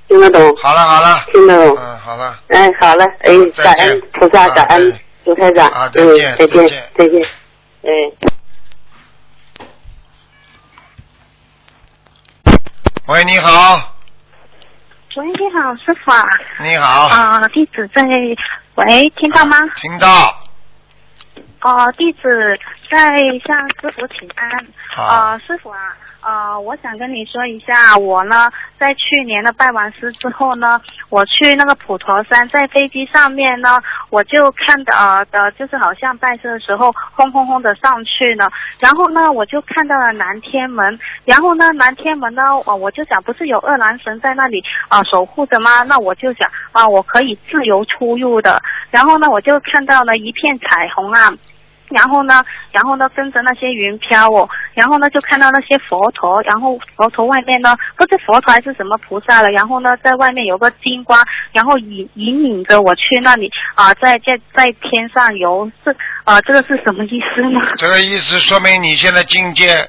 [0.08, 1.76] 听得懂，好了好了，听得懂。
[1.78, 6.68] 嗯，好了，哎，好了，哎，再感恩见菩萨，啊感恩再卢台长，啊再嗯见，再见。
[6.96, 7.22] 再见，
[7.82, 7.90] 哎。
[13.06, 13.94] 喂，你好，
[15.16, 16.22] 喂，你好，师傅啊。
[16.60, 18.02] 你好，啊、弟子在，
[18.76, 19.56] 喂，听到吗？
[19.76, 20.08] 听到，
[21.62, 22.20] 哦、弟子
[22.90, 24.66] 在向师傅请安。
[24.88, 25.02] 好。
[25.04, 25.78] 啊，师傅啊，
[26.28, 38.46] 呃，我想跟你说一下，我呢在去年的拜完师之后呢，我去那个普陀山，在飞机上面呢，我就看到呃的，就是好像拜师的时候轰轰轰的上去呢，
[38.78, 45.82] 然后呢，我就看到了南天门，然后呢，南天门呢，我我就想，不是有二郎神在那里啊、守护着吗？
[45.84, 48.60] 那我就想啊、我可以自由出入的，
[48.90, 51.32] 然后呢，我就看到了一片彩虹啊。
[51.90, 61.22] 然后呢，然后呢，跟着那些云飘哦，然后呢，就看到那些佛陀，然后佛陀外面呢，不知佛陀还是什么菩萨了，然后呢，在外面有个金光，
[61.52, 67.60] 然后引引领着我去那里啊、在在在天上游，这啊、这个是什么意思呢？
[67.76, 69.88] 这个意思说明你现在境界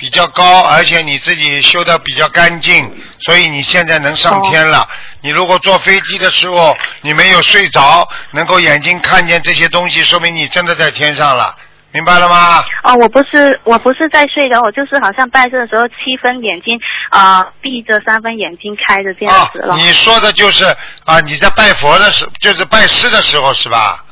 [0.00, 4.88] 比较高，而且你自己修的比较干净，所以你现在能上天了。
[5.20, 11.54] 你如果坐飞机的时候你没有睡着，能够眼睛看见这些东西，说明你真的在天上了，
[11.92, 12.64] 明白了吗？
[12.82, 20.64] 哦，我不是我不是在睡着，我就是好像拜师的时候七分眼睛啊、闭着，三分眼睛开着这样啊子了。，你说的就是
[21.04, 24.02] 啊，你在拜佛的时，就是拜师的时候是吧？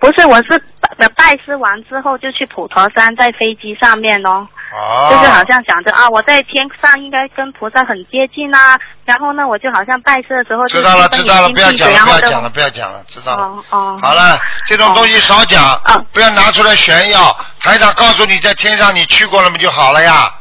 [0.00, 0.58] 不是，我是
[0.96, 4.48] 拜拜师完之后就去普陀山，在飞机上面哦。
[4.72, 5.08] 哦。
[5.10, 13.42] 就是好像想着啊，我在天上应该跟菩萨很接近啊，然后呢，我就好像拜师的时候就知道了，知道了，不要讲了，不要讲了，不要讲了，知道了。
[13.42, 17.36] 哦哦，好了，这种东西少讲，啊不要拿出来炫耀。
[17.60, 20.34] 台长告诉你，在天上你去过了嘛就好了呀。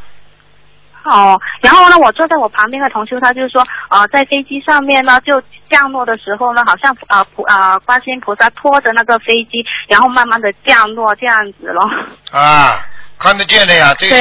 [1.03, 11.89] 哦，然后呢，我坐在我旁边的同修，他就是说，呃，在飞机上面呢，就降落的时候呢，好像啊菩呃观世音菩萨拖着那个飞机，然后慢慢的降落这样子咯。
[12.31, 12.79] 啊，
[13.17, 14.15] 看得见的呀，这个、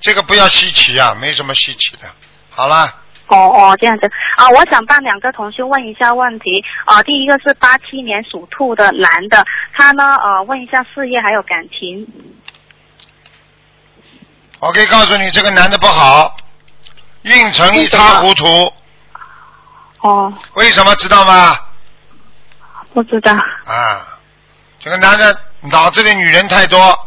[0.00, 2.08] 这个不要稀奇啊，没什么稀奇的。
[2.50, 2.92] 好了，
[3.28, 6.62] 哦哦，这样子啊，我想帮两个同修问一下问题。
[6.84, 12.06] 啊，第一个是八七年属兔的男的，他呢呃问一下事业还有感情。
[14.66, 16.36] 我可以告诉你，这个男的不好，
[17.22, 18.74] 运程一塌糊涂。
[20.00, 21.56] 哦，为什么知道吗？
[22.92, 23.32] 不知道。
[23.32, 24.18] 啊，
[24.80, 27.06] 这个男的脑子里女人太多，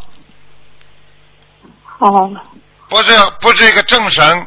[1.98, 2.32] 哦。
[2.88, 4.46] 不是不是一个正神。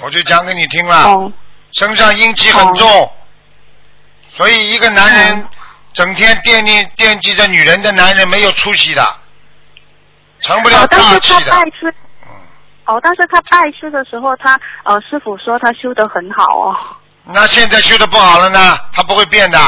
[0.00, 1.30] 我就讲给你听了，哦。
[1.72, 3.12] 身上阴气很重，
[4.30, 5.48] 所以一个男人哦。
[5.92, 9.16] 整天惦念惦记着女人的男人没有出息的，
[10.40, 11.40] 成不了大气的。
[11.40, 11.94] 是他拜师。
[12.22, 12.28] 嗯，
[12.86, 16.76] 哦，但是他拜师的时候，他呃师傅说他修得很好哦。
[17.24, 19.58] 那现在修的不好了呢，他不会变的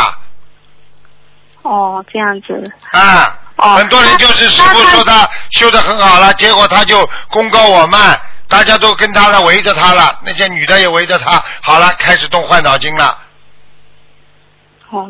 [1.62, 2.72] 哦，这样子。
[2.92, 3.38] 啊。
[3.60, 13.18] 哦很多人就是师傅说他修的很好了，结果他就功高我慢，大家都跟他的围着他了，那些女的也围着他，好了，开始动坏脑筋了。
[14.90, 15.08] 哦，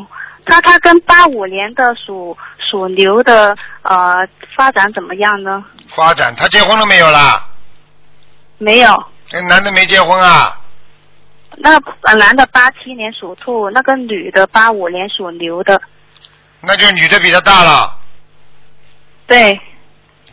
[0.49, 5.65] 他他跟八五年的属属牛的呃发展怎么样呢？
[5.95, 7.47] 发展，他结婚了没有啦？
[8.59, 9.05] 没有。
[9.31, 10.59] 那男的没结婚啊？
[11.57, 15.81] 那呃男的八七年属兔，那个女的八五年属牛的。
[16.61, 17.99] 那就女的比他大了。
[19.27, 19.61] 对。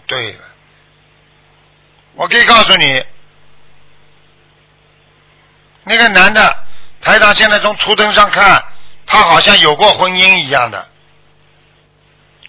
[0.08, 0.40] 对了，
[2.14, 3.04] 我可以告诉你，
[5.84, 6.56] 那个男的，
[7.02, 8.64] 台长现在从图腾上看，
[9.06, 10.88] 他好像有过婚姻一样的。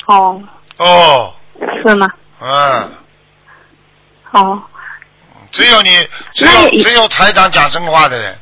[0.07, 0.43] 哦，
[0.79, 1.35] 哦，
[1.87, 2.09] 是吗？
[2.41, 2.93] 嗯，
[4.33, 4.63] 哦，
[5.51, 8.39] 只有你，只有只有台长讲真话的人。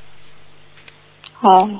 [1.40, 1.70] 哦。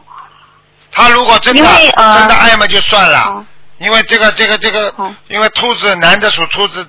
[0.96, 1.66] 他如果真的
[1.96, 3.46] 呃真的爱嘛就算了，哦
[3.78, 6.88] 因为这个这个这个，哦因为兔子男的属兔子，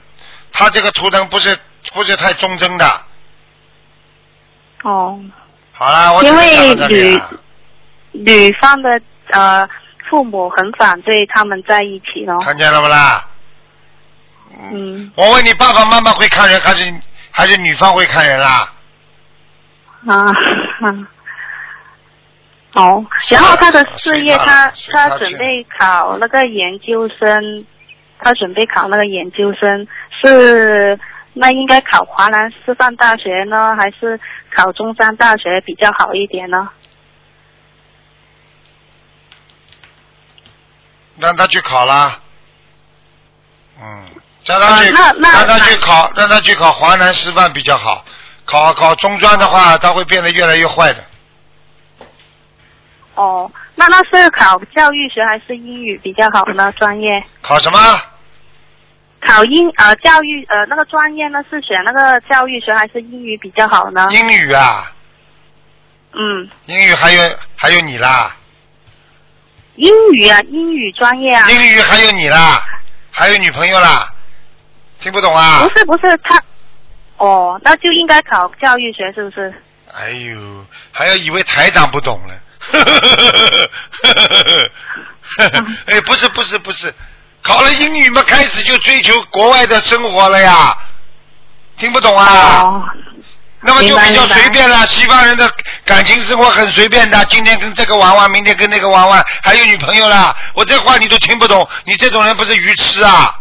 [0.51, 1.57] 他这个图腾不是
[1.91, 3.01] 不是太忠贞的。
[4.83, 5.19] 哦，
[5.73, 7.29] 好了，我因为讲到这里女了。
[8.11, 9.67] 女方的呃
[10.09, 12.39] 父母很反对他们在一起咯。
[12.41, 13.25] 看见了不啦？
[14.71, 16.93] 嗯我问你，爸爸妈妈会看人，还是
[17.31, 18.73] 还是女方会看人啦？
[20.07, 20.33] 啊
[20.81, 21.07] 嗯。
[22.75, 27.65] 哦，然后他的事业，他他准备考那个研究生，
[28.19, 29.87] 他准备考那个研究生，
[30.21, 30.99] 是
[31.31, 34.19] 那应该考华南师范大学呢，还是
[34.53, 36.69] 考中山大学比较好一点呢？
[41.17, 42.19] 让他去考啦。
[43.81, 44.05] 嗯，
[44.43, 48.05] 叫他去，让他去考，让他去考华南师范比较好。
[48.45, 51.03] 考考中专的话，他会变得越来越坏的。
[53.15, 56.71] 哦，那那是考教育学还是英语比较好呢？
[56.73, 57.23] 专业？
[57.41, 57.79] 考什么？
[59.27, 64.07] 考英呃教育呃那个专业呢是选那个教育学还是英语比较好呢？
[64.11, 64.91] 英语啊，
[66.13, 68.35] 嗯，英语还有还有你啦，
[69.75, 71.49] 英语啊，英语专业啊。
[71.49, 72.63] 英语还有你啦，
[73.11, 74.13] 还有女朋友啦，
[74.99, 75.67] 听不懂啊？
[75.67, 76.41] 不是不是他，
[77.17, 79.53] 哦，那就应该考教育学是不是？
[79.93, 82.33] 哎呦，还要以为台长不懂了。
[85.87, 86.93] 哎，不是不是不是，
[87.41, 90.75] 考了英语嘛，开始就追求国外的生活了呀，
[91.77, 92.61] 听不懂啊？
[92.63, 92.83] 哦，
[93.61, 94.85] 那么就比较随便了。
[94.87, 95.49] 西方人的
[95.85, 100.35] 感情生活很随便的，今天跟这个玩玩，明天跟那个玩玩，还有女朋友啦。
[100.53, 103.39] 我这话你都听不懂，你这种人不是愚痴啊？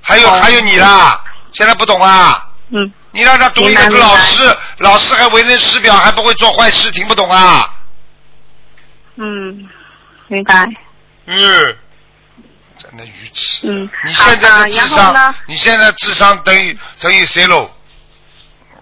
[0.00, 2.48] 还有、哦还有你啦，现在不懂啊？
[2.70, 7.74] 嗯，你让他读一个老师，老师还为人师表，还不会做坏事，听不懂啊？
[9.16, 9.68] 嗯，
[10.28, 10.64] 明白。
[11.26, 11.76] 嗯，
[12.78, 13.68] 真的愚痴。
[13.68, 17.68] 嗯你现在好的的智商你现在智商等于等于谁喽。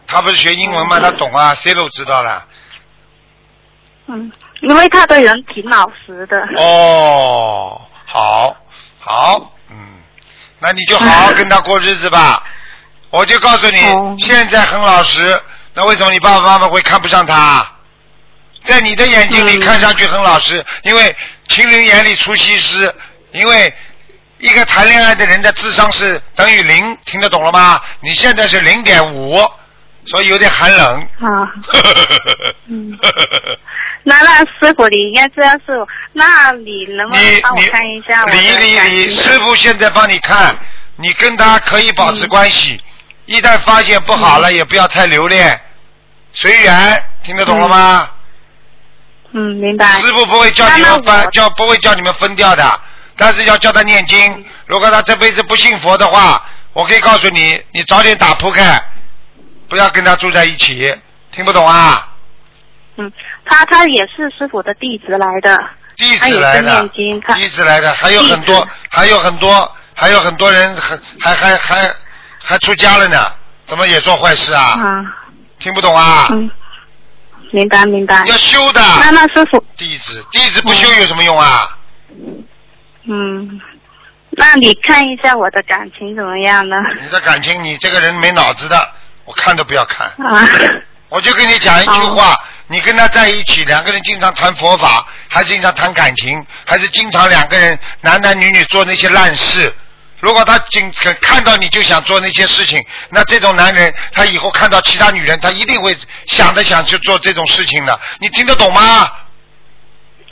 [0.07, 1.01] 他不是学英文吗？
[1.01, 2.45] 他懂啊谁都知道了。
[4.07, 6.37] 嗯，因为他的人挺老实的。
[6.61, 8.57] 哦，好，
[8.99, 9.77] 好，嗯，
[10.59, 12.43] 那你就好好跟他过日子吧。
[13.11, 15.41] 我就告诉你，哦现在很老实，
[15.73, 17.67] 那为什么你爸爸妈妈会看不上他？
[18.65, 21.15] 在你的眼睛里嗯看上去很老实，因为
[21.49, 22.95] 情人眼里出西施，
[23.33, 23.73] 因为
[24.39, 27.81] 一个谈恋爱的人的智商是等于零，听得懂了吗？
[28.01, 29.39] 你现在是零点五，
[30.07, 31.09] 所以有点寒冷。
[31.21, 31.53] 啊，
[32.69, 32.99] 嗯
[34.03, 40.55] 那那师傅你应该这样师傅，那你能不能你帮我看一下我的理理理，感情师傅现在帮你看，
[40.97, 42.79] 你跟他可以保持关系，
[43.25, 45.59] 一旦发现不好了，也不要太留恋，
[46.35, 48.11] 随缘，听得懂了吗？
[49.33, 49.87] 嗯，明白。
[50.01, 52.81] 师傅不会叫你们分，叫不会叫你们分掉的，
[53.17, 54.45] 但是要叫他念经。
[54.67, 58.61] 如果他这辈子不信佛的话，我可以告诉你，你早点打扑克，
[59.75, 60.97] 不要跟他住在一起。
[61.33, 62.15] 听不懂啊？
[62.97, 63.13] 嗯，
[63.45, 65.61] 他他也是师傅的弟子来的。
[65.97, 71.95] 弟子来的弟子来的，还有很多，还有很多，还有很多人还还还还
[72.41, 73.33] 还出家了呢，
[73.67, 74.63] 怎么也做坏事啊？
[74.63, 75.05] 啊，
[75.59, 76.29] 听不懂啊？
[76.31, 76.49] 嗯，
[77.51, 78.25] 明白明白。
[78.27, 81.69] 要修的那那师傅，弟子，弟子不修有什么用啊？
[83.09, 83.61] 嗯，
[84.31, 86.77] 那你看一下我的感情怎么样呢？
[87.03, 88.77] 你的感情，你这个人没脑子的，
[89.25, 90.07] 我看都不要看。
[90.07, 90.49] 啊，
[91.09, 99.75] 我就跟你讲一句话，你跟他在一起，两个人经常谈佛法，还是经常谈感情，还是经常两个人男男女女做那些烂事。
[100.21, 108.01] 如果他经看到你就想做那些事情，那这种男人他以后看到其他女人，他一定会想着想去做这种事情的。
[108.19, 109.11] 你听得懂吗？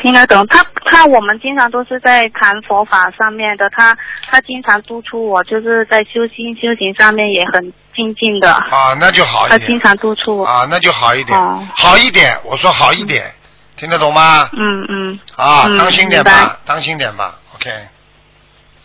[0.02, 0.44] 听得懂。
[0.48, 8.52] 他他我们经常都是在谈佛法上面的，他他经常督促我，就是在修心修行上面也很精进的。
[8.52, 9.60] 啊，那就好一点。
[9.60, 10.44] 他经常督促我。
[10.44, 12.36] 啊，那就好一点，哦好一点。
[12.44, 13.32] 我说好一点，
[13.76, 14.50] 听得懂吗？
[14.52, 17.38] 嗯嗯啊，嗯当心点吧，当心点吧。
[17.54, 17.70] OK，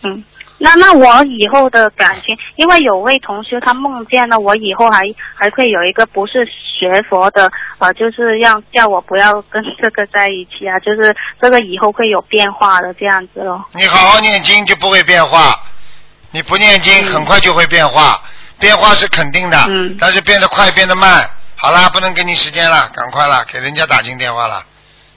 [0.04, 0.24] 嗯。
[0.58, 5.02] 那那我以后的感情，因为有位同学他梦见了我以后还
[5.34, 13.64] 还会有一个不是学佛的，呃，就是要叫我不要跟这个在一起啊，就是这个以后会有变化的这样子咯。
[13.72, 15.60] 你好好念经就不会变化，
[16.32, 18.20] 你不念经很快就会变化，
[18.58, 21.28] 变化是肯定的，嗯但是变得快变得慢。
[21.60, 24.64] 好啦，不能给你时间了，赶快了，给人家打进电话了。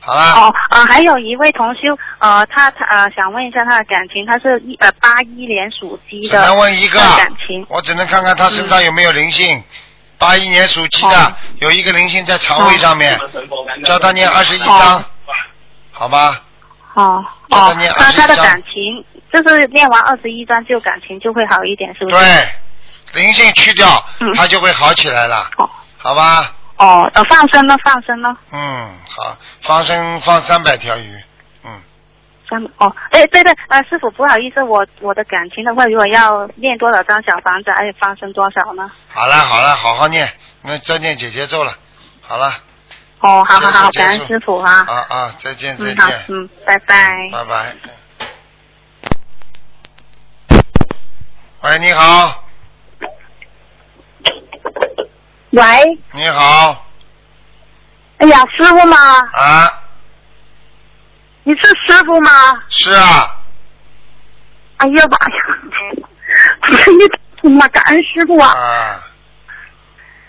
[0.03, 9.63] 好啦，哦，呃，还有一位同修，呃，他他呃想问一下他的感情，他是一呃八一年属鸡只的，能问一个他的感情，我只能看看他身上有没有灵性。
[10.17, 13.19] 八一年属鸡的哦，有一个灵性在肠胃上面，
[13.85, 15.05] 叫他念二十一哦章，
[15.91, 16.41] 好吧？
[16.93, 17.03] 哦。
[17.03, 17.25] 哦。
[17.49, 22.17] 叫他念，那他的21章感情就是念完二十一章就感情就会好一点，是不是？
[22.17, 23.87] 对，灵性去掉，
[24.19, 24.31] 嗯。
[24.35, 25.67] 他就会好起来了，哦。
[25.97, 26.53] 好吧？
[26.82, 27.78] 哦，呃，放生呢？
[27.84, 28.36] 放生呢？
[28.52, 31.15] 嗯，好，放生放三百条鱼，
[31.63, 31.80] 嗯，
[32.50, 38.89] 三哦，哎，对对，呃，师傅不好意思，我我的感情的话，如果要念多少张小房子，而且放生多少呢？
[39.10, 40.28] 好了好了，好好念，
[40.63, 41.78] 那再念姐姐咒了，
[42.22, 42.52] 好了，
[43.20, 44.84] 哦，好好好，感恩师傅啊。
[44.88, 47.30] 啊啊，再见再嗯，好见，，嗯，拜拜。
[47.32, 47.76] 拜拜。
[51.62, 52.40] 喂，你好，
[55.51, 55.63] 喂，
[56.13, 56.85] 你好，
[58.17, 58.97] 哎呀，师傅吗？
[59.33, 59.81] 啊，
[61.43, 62.31] 你是师傅吗？
[62.69, 63.35] 是啊，
[64.77, 66.07] 哎呀妈呀！
[66.61, 68.53] 哎呀妈，感恩师傅啊！
[68.53, 69.03] 啊，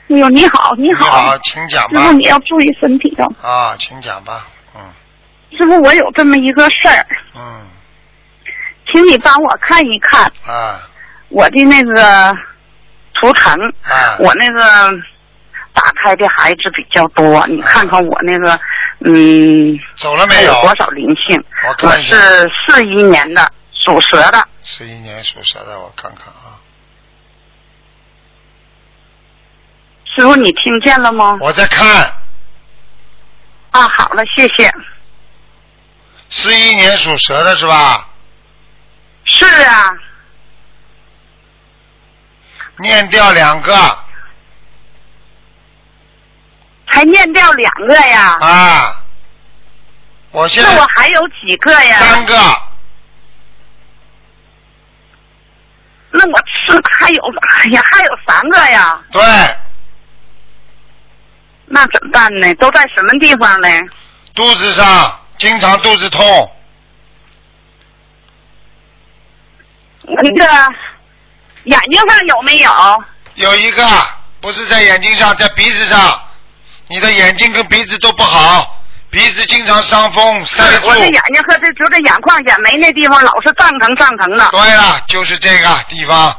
[0.08, 3.32] 哎呦，你好，你你好，好，请讲吧师傅，你要注意身体哦。
[3.48, 4.80] 啊，请讲吧，嗯
[5.56, 7.06] 师傅，我有这么一个事儿，
[7.36, 7.66] 嗯
[8.92, 10.80] 请你帮我看一看啊
[11.28, 12.34] 我的那个
[13.14, 13.54] 图腾，
[13.84, 14.90] 啊，我那个
[15.74, 18.60] 打开的孩子比较多，你看看我那个，
[19.00, 20.52] 嗯，走了没有？
[20.52, 21.42] 有多少灵性？
[21.64, 22.14] 我我看，是
[22.68, 24.46] 四一年的，属蛇的。
[24.62, 26.60] 四一年属蛇的，我看看啊，
[30.14, 31.38] 师傅，你听见了吗？
[31.40, 32.14] 我在看，
[33.70, 34.72] 啊，好了，谢谢。
[36.28, 38.08] 四一年属蛇的是吧？
[39.24, 39.90] 是啊，
[42.78, 43.72] 念掉两个
[46.92, 48.36] 才念掉两个呀。
[48.40, 48.96] 啊，
[50.30, 51.98] 我现在那我还有几个呀？
[51.98, 52.34] 三个，
[56.10, 59.00] 那我是还有，哎呀，还有三个呀。
[59.10, 59.22] 对，
[61.66, 62.54] 那怎么办呢？
[62.56, 63.68] 都在什么地方呢？
[64.34, 66.56] 肚子上经常肚子痛，
[70.02, 70.44] 那个
[71.64, 72.70] 眼睛上有没有？
[73.34, 73.82] 有一个
[74.40, 76.20] 不是在眼睛上，在鼻子上，
[76.92, 80.86] 你的眼睛跟鼻子都不好，鼻子经常伤风塞住。
[80.88, 84.46] 我这眼睛和这就这眼眶、眼眉那地方老是胀疼、胀疼的。
[84.50, 86.36] 对了，就是这个地方，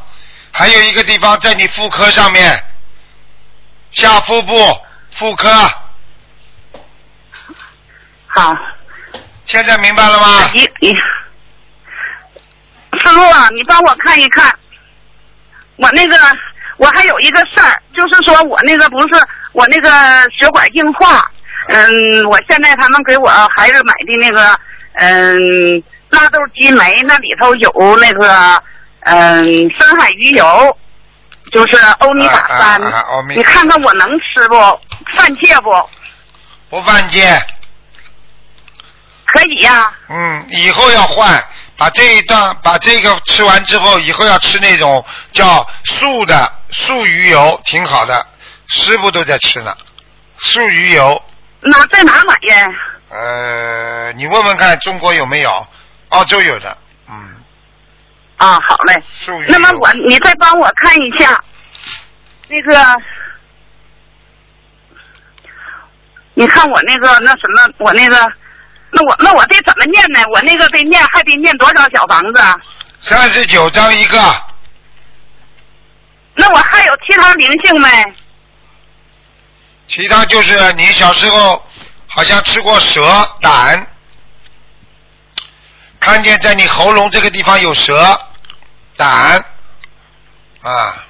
[0.51, 2.64] 还有一个地方在你妇科上面，
[3.93, 4.80] 下腹部
[5.16, 5.49] 妇科，
[8.28, 8.56] 好，
[9.45, 10.51] 现在明白了吗？
[10.54, 10.93] 你你，
[12.99, 14.54] 师傅啊，你帮我看一看，
[15.78, 16.16] 我那个
[16.78, 19.89] 我还有一个事儿，就是说我那个不是我那个
[20.32, 21.30] 血管硬化，
[21.67, 24.59] 嗯，我现在他们给我孩子买的那个
[24.93, 28.61] 嗯纳豆激酶，那里头有那个
[29.01, 30.78] 嗯深海鱼油，
[31.51, 32.82] 就是欧米伽三，
[33.30, 34.55] 你看看我能吃不？
[35.15, 35.71] 犯戒不？
[36.69, 37.39] 不犯戒。
[39.26, 41.43] 可以呀、嗯，以后要换，
[41.78, 48.26] 把这一段把这个吃完之后，以后要吃那种叫素的素鱼油，挺好的，
[48.67, 49.76] 师傅都在吃呢。
[50.39, 51.21] 素鱼油，
[51.61, 52.67] 那在哪买呀？
[53.09, 55.67] 呃，你问问看中国有没有？
[56.09, 56.78] 澳洲有的，
[57.09, 57.36] 嗯，
[58.38, 59.03] 啊，好嘞。
[59.15, 59.51] 素鱼油。
[59.51, 61.43] 那么我你再帮我看一下，
[62.47, 63.01] 那个，
[66.36, 68.32] 你看我那个那什么，我那个，
[68.95, 70.19] 那我那我得怎么念呢？
[70.33, 72.39] 我那个得念还得念多少小房子？
[72.39, 72.53] 啊？
[73.01, 74.17] 三十九张一个，
[76.35, 78.13] 那我还有其他灵性没？
[79.87, 81.65] 其他就是你小时候
[82.07, 83.87] 好像吃过蛇胆，
[85.99, 88.19] 看见在你喉咙这个地方有蛇
[88.95, 89.43] 胆
[90.61, 91.03] 啊。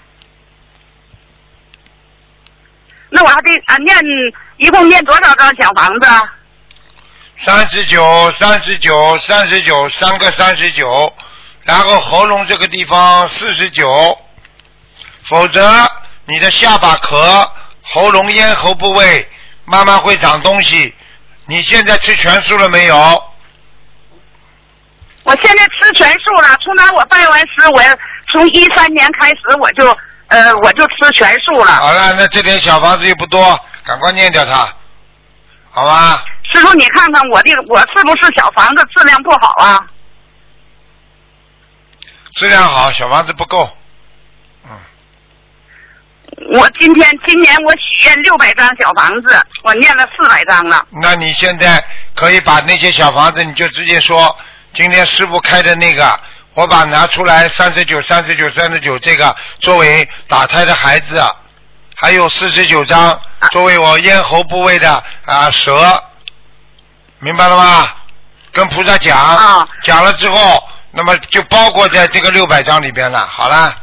[3.09, 3.95] 那我还得啊念
[4.57, 6.09] 一共念多少张小房子？
[7.37, 7.43] 啊？
[7.45, 11.13] 三十九，三十九，三十九，三个三十九，
[11.63, 14.17] 然后喉咙这个地方四十九，
[15.29, 15.91] 否则
[16.25, 19.29] 你的下巴壳、喉咙、咽喉部位
[19.65, 20.93] 慢慢会长东西。
[21.45, 22.95] 你现在吃全素了没有？
[25.23, 27.81] 我现在吃全素了，从哪我拜完师，我
[28.31, 29.85] 从一三年开始我就
[30.27, 31.71] 呃我就吃全素了。
[31.71, 34.73] 好了，那这点小房子又不多，赶快念掉它，
[35.71, 36.23] 好吧？
[36.43, 39.85] 师傅，你看看我这个我是不是小房子质量不好啊？
[42.33, 43.69] 质量好，小房子不够。
[44.65, 44.71] 嗯，
[46.55, 50.85] 我今天今年我许愿六百张小房子，我念了四百张了。
[50.89, 51.83] 那你现在
[52.15, 54.35] 可以把那些小房子，你就直接说，
[54.73, 56.19] 今天师傅开的那个，
[56.55, 61.23] 我把拿出来三十九、三十九、三十九这个作为打胎的孩子，
[61.95, 63.19] 还有四十九张
[63.51, 66.03] 作为我咽喉部位的啊蛇，
[67.23, 67.87] 明白了吗？
[68.51, 73.25] 跟菩萨讲，啊讲了之后，那么就包括在这个六百张里边了。
[73.25, 73.75] 好了，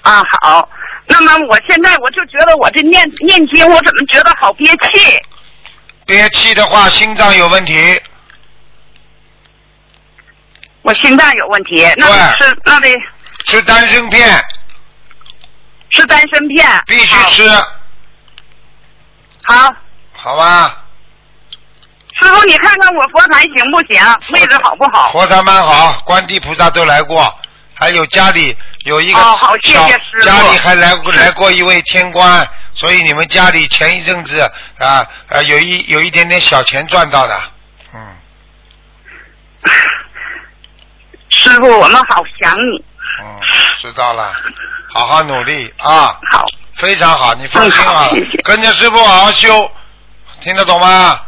[0.00, 0.66] 啊，好。
[1.06, 5.20] 那么我现在我就觉得我这念念经，我怎么觉得好憋气？
[6.06, 8.00] 憋气的话，心脏有问题，
[10.80, 12.88] 我心脏有问题，那对得吃那得
[13.44, 14.42] 吃丹参片
[15.90, 16.82] 吃丹参片。
[16.86, 17.46] 必须吃，
[19.42, 19.54] 好。
[19.56, 19.74] 好，
[20.14, 20.83] 好吧？
[22.18, 24.00] 师傅，你看看我佛台行不行？
[24.32, 25.10] 位置好不好？
[25.12, 27.32] 佛台蛮好，观地菩萨都来过，
[27.74, 34.40] 还有家里有一个哦好谢谢小师傅家里还来过来过一位天官，所以你们家里前一阵子
[34.78, 37.40] 啊啊有一有一点点小钱赚到的，
[37.94, 38.00] 嗯，
[41.30, 42.84] 师傅，我们好想你。
[43.22, 43.38] 嗯，
[43.80, 44.32] 知道了，
[44.92, 46.44] 好好努力啊，好，
[46.76, 49.70] 非常好，你放心嗯好啊谢谢，跟着师傅好好修，
[50.40, 51.20] 听得懂吗？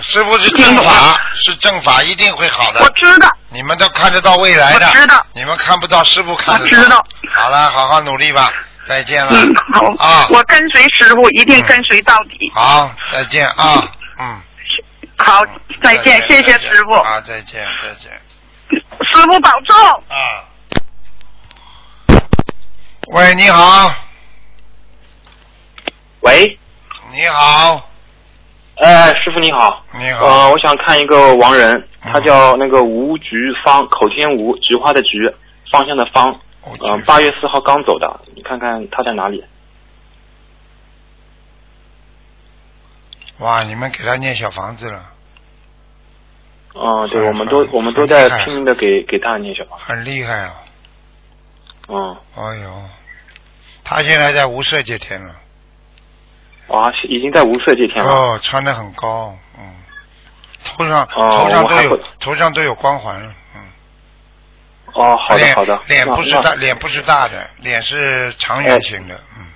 [0.00, 2.80] 师傅是正法，是正法，一定会好的。
[2.82, 3.28] 我知道。
[3.50, 8.52] 你们都看得到未来的，我知道你们看不到，师傅看得我知道好了，好好努力吧，
[8.86, 9.32] 再见了。
[9.32, 10.04] 嗯，好。
[10.04, 12.50] 啊，我跟随师傅，一定跟随到底。
[12.54, 14.42] 好，再见啊，嗯。
[15.18, 15.42] 好，
[15.82, 16.94] 再见，谢谢师傅。
[16.94, 18.20] 啊，再见，再见。
[18.70, 19.76] 师傅保重。
[20.08, 20.44] 啊。
[23.12, 23.94] 喂，你好，
[26.20, 26.58] 喂，
[27.10, 27.90] 你好，
[28.82, 35.32] 呃，师傅你好，你好，呃，我想看一个亡人，他嗯叫那个吴菊芳，口天吴，菊花的菊，
[35.70, 39.44] 方向的方，我呃，八月四号刚走的，你看看他在哪里？
[43.38, 45.04] 哇，你们给他念小房子了，
[46.74, 50.54] 嗯、对，我们都我们都在拼命的给给他念小房，很厉害啊，
[51.86, 52.82] 嗯，哎呦，
[53.84, 55.36] 他现在在无色界天了，
[56.72, 59.62] 哇，已经在无色界天了，哦，穿的很高，嗯，
[60.64, 63.60] 头上、哦头上都有头上都有光环了，嗯。
[64.94, 69.46] 哦，好的脸好的，脸不是大，脸不是大的，脸是长圆形的，嗯。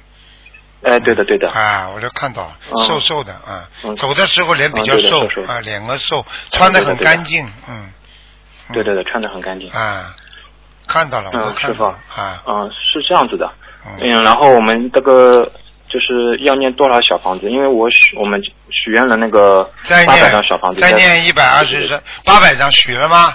[0.82, 2.52] 哎，对的对的，啊，我就看到
[2.86, 3.96] 瘦瘦的啊，嗯。
[3.96, 7.90] 走的时候脸比较嗯瘦啊，脸额瘦，穿的很干净，嗯。
[8.72, 10.14] 对对对，穿的很干净，啊，
[10.86, 13.50] 看到了，我都嗯，师傅看到了啊，嗯，是这样子的，
[13.86, 15.50] 嗯，嗯，然后我们这个
[15.96, 17.48] 就是要念多少小房子？
[17.50, 18.38] 因为我许我们
[18.70, 23.34] 许愿了那个再八百张小房子，再念一百二十张，八百张许了吗？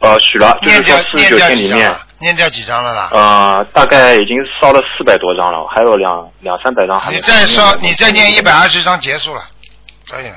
[0.00, 1.96] 呃，呃，许了，就是念四十九念掉天里面？
[2.18, 3.08] 念掉几张了啦？
[3.12, 9.40] 呃，大概已经烧了四百多张了，还有两两三百张还没你再烧，你再念一百二十张结束了，
[10.10, 10.36] 可以了，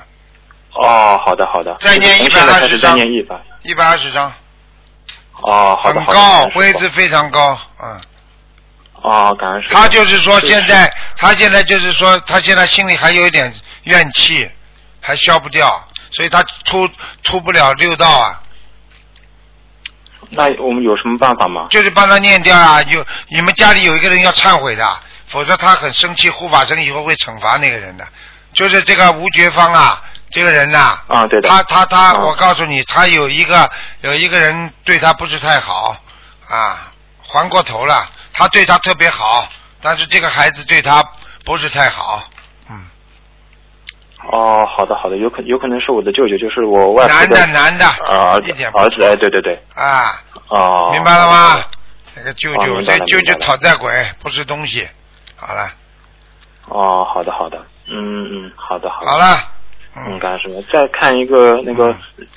[0.76, 3.36] 哦，好的好的，再念从现在开120始再张念一百。
[3.64, 4.32] 一百二十张，
[5.42, 6.18] 哦，好的好的。
[6.18, 8.00] 很高位置非常高，嗯。
[9.04, 9.76] 哦，感恩师傅。
[9.76, 14.50] 他就是说现在，他现在就是说，他现在心里还有一点怨气，
[15.02, 16.90] 还消不掉，所以他出
[17.24, 18.42] 出不了六道啊，
[20.30, 21.68] 那我们有什么办法吗？
[21.70, 22.82] 就是帮他念掉啊。
[22.84, 28.08] 有你们家里有一个人要忏悔的，否则他很生气，护法神以后会惩罚那个人的。
[28.54, 30.02] 就是这个吴觉芳啊，
[30.32, 31.50] 这个人呐、啊，对的。
[31.50, 33.70] 他他他，啊我告诉你，他有一个
[34.02, 35.98] 有一个人对他不是太好
[36.48, 36.92] 啊，
[37.22, 38.10] 还过头了。
[38.34, 39.48] 他对他特别好，
[39.82, 41.04] 但是这个孩子对他
[41.46, 42.24] 不是太好。
[42.70, 42.76] 嗯，
[44.32, 51.64] 哦，好的好的，有可有可能是我的舅舅，就是我外婆男的男的，呃儿子儿子，哎，对对对，啊，哦，明白了吗？
[52.16, 54.88] 那个舅舅，哦明白这舅舅讨债鬼，不是东西。
[55.36, 55.70] 好了，
[56.70, 57.58] 哦，好的好的，
[57.88, 59.12] 嗯嗯，好的好的。
[59.12, 59.38] 好了，
[59.96, 60.62] 嗯，干什么。
[60.72, 61.90] 再看一个那个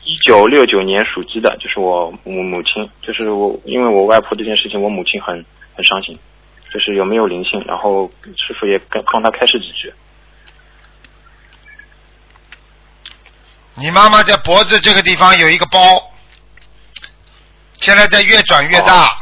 [0.04, 5.44] 一九六九年属鸡的，就是我母母亲，就是我因为我外婆这件事情，我母亲很
[5.76, 6.18] 很伤心，
[6.72, 9.92] 就是有没有灵性，然后师傅也跟帮他开示几句。
[13.74, 15.78] 你妈妈在脖子这个地方有一个包，
[17.78, 19.18] 现在在越转越大。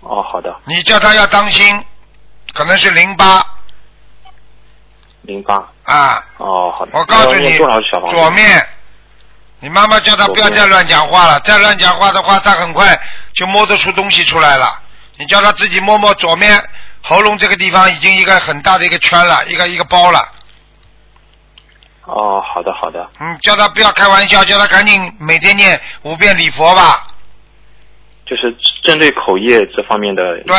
[0.00, 1.84] 哦，好的，你叫他要当心，
[2.52, 3.44] 可能是淋巴
[5.22, 5.68] 淋巴。
[5.82, 6.24] 啊。
[6.36, 6.96] 哦，好的。
[6.96, 7.58] 我告诉你？
[7.58, 8.68] 左面，
[9.58, 13.00] 你妈妈叫他不要再乱讲话了，再乱讲话的话，他很快
[13.32, 14.80] 就摸得出东西出来了。
[15.16, 16.62] 你叫他自己摸摸左面
[17.02, 20.20] 喉咙这个地方，已经一个很大的一个圈了，一个一个包了。
[22.04, 23.08] 哦，好的好的。
[23.18, 27.06] 嗯，叫他不要开玩笑，叫他赶紧每天念五遍礼佛吧。
[28.26, 30.22] 就是针对口业这方面的。
[30.44, 30.56] 对，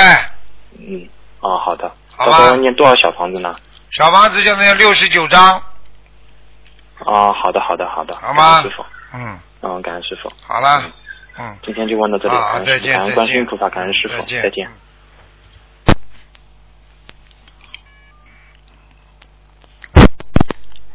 [0.79, 1.07] 嗯。
[1.41, 1.91] 哦，好的。
[2.15, 3.53] 好吧念多少小房子呢？
[3.91, 5.61] 小房子现在六十九张。
[6.99, 8.17] 哦，好的好的好的。
[8.19, 10.31] 好吗师傅，嗯，嗯，感恩师傅。
[10.47, 10.93] 好了，嗯，
[11.65, 14.41] 今天就问到这里，好感再见感恩观世音见菩萨，感恩师傅，再见。
[14.43, 14.69] 再见。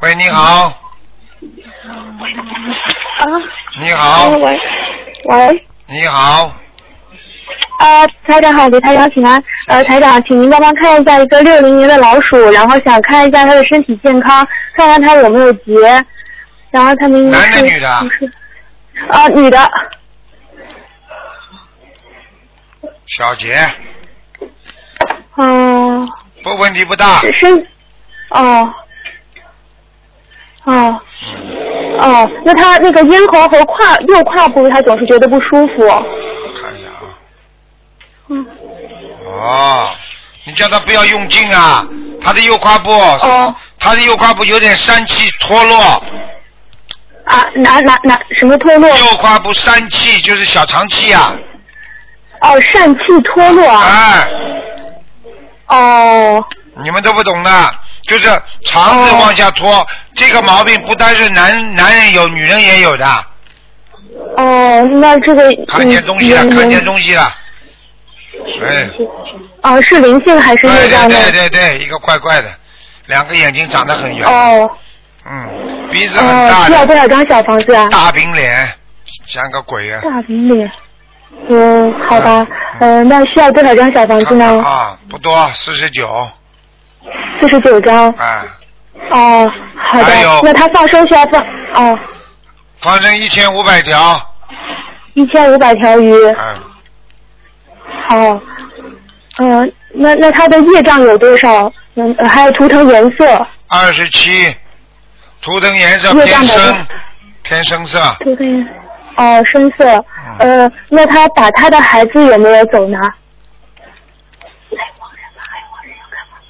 [0.00, 0.66] 喂，你好，
[3.18, 3.24] 啊，
[3.78, 4.58] 你好，喂
[5.24, 6.54] 喂，你好，
[7.78, 9.42] 啊，台长好，给台长请安。
[9.68, 15.74] 呃，台长，请您帮忙看一下一个六零年的老鼠，然后想看一下它的身体健康，看看它有没有结，
[16.70, 18.32] 然后他明年是男的女的不是？
[19.10, 19.70] 啊，女的，
[23.16, 23.58] 小杰，
[25.36, 26.08] 嗯、
[26.44, 27.66] 不问题不大，身，
[28.28, 28.72] 哦，
[30.64, 31.00] 哦，
[31.98, 35.88] 哦，那他那个咽喉和胯右胯部，他总是觉得不舒服。
[36.54, 37.02] 看一下啊，
[38.28, 38.46] 嗯，
[39.26, 39.90] 哦，
[40.44, 41.84] 你叫他不要用劲啊，
[42.22, 43.54] 他的右胯部，哦。
[43.82, 45.76] 他的右胯部有点疝气脱落，
[47.24, 48.88] 啊，哪哪哪什么脱落？
[48.98, 51.34] 右胯部疝气就是小肠气啊，
[52.40, 53.84] 哦，疝气脱落啊。
[53.86, 54.28] 哎，
[55.76, 56.44] 哦，
[56.82, 58.28] 你们都不懂的，就是
[58.64, 63.06] 肠子往下脱，这个毛病不单是男男人有，女人也有的，
[64.36, 67.32] 哦，那这个看见东西了，嗯看见东西了，
[68.62, 68.88] 哎，
[69.62, 71.08] 哦，是灵性还是对对？
[71.08, 72.48] 对对对，一个怪怪的，
[73.06, 74.70] 两个眼睛长得很圆，哦
[75.26, 77.86] 嗯，鼻子很哦，需要，多少张小房子啊？
[77.90, 78.66] 大饼脸，
[79.26, 80.00] 像个鬼啊。
[80.02, 80.70] 大饼脸。
[81.48, 82.46] 嗯，好吧，
[82.78, 84.62] 呃，那需要多少张小房子呢？
[84.62, 86.28] 啊，不多，四十九，
[87.40, 88.10] 四十九张。
[88.12, 88.46] 啊，
[89.10, 90.40] 哦，好的。
[90.42, 91.98] 那他放生需要放哦，
[92.80, 93.98] 放生一千五百条，
[95.14, 96.12] 一千五百条鱼。
[96.26, 96.54] 嗯，
[98.08, 98.40] 好。
[99.38, 101.72] 嗯，那那他的业障有多少？
[101.94, 104.54] 嗯，呃还有图腾颜色，二十七，
[105.40, 106.86] 图腾颜色偏深，
[107.42, 108.68] 偏深色，图腾颜
[109.20, 110.04] 哦深色。
[110.38, 112.98] 呃，那他打他的孩子有没有走呢？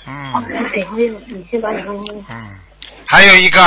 [0.06, 0.44] 嗯，
[1.26, 2.58] 你先把你刚刚嗯，
[3.06, 3.60] 还有一个。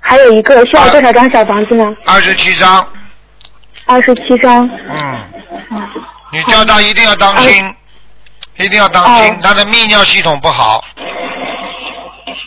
[0.00, 1.94] 还有一个需要多少张小房子呢？
[2.06, 2.86] 二十七张，
[3.84, 4.66] 二十七张。
[4.88, 5.18] 嗯，
[6.32, 7.74] 你叫他一定要当心，
[8.56, 10.82] 一定要当心哦，他的泌尿系统不好，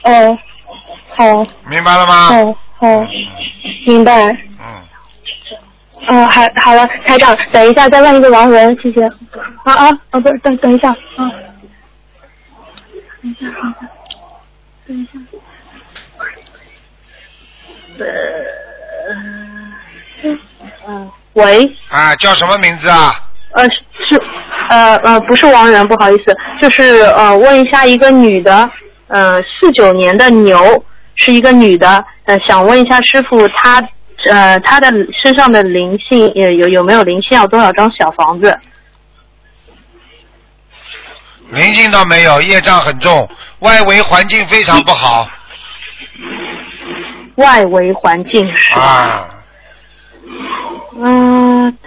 [0.03, 0.38] 哦，
[1.15, 2.29] 好，明白了吗？
[2.34, 2.88] 哦，好，
[3.86, 4.36] 明白。
[6.07, 9.03] 嗯，嗯，好，好了，台长，等一下再问一个王文，谢谢。
[9.63, 11.31] 啊啊啊，不是，等等一下啊。
[13.21, 13.47] 等一下，
[14.87, 15.37] 等一下，等一下。
[17.99, 18.05] 呃，
[20.87, 23.13] 嗯，喂，啊，叫什么名字啊？
[23.53, 24.21] 呃是
[24.69, 28.69] 呃呃不是王源，不好意思，就是呃问一下一个女的，
[29.07, 30.83] 呃四九年的牛
[31.15, 33.83] 是一个女的，呃想问一下师傅她
[34.30, 34.88] 呃他的
[35.22, 38.57] 身上的灵性有有有没有灵性，要多少张小房子？
[41.49, 45.28] 灵性倒没有，业障很重，外围环境非常不好
[47.36, 48.80] 外围环境是？
[48.80, 49.28] 啊。
[51.03, 51.78] 嗯，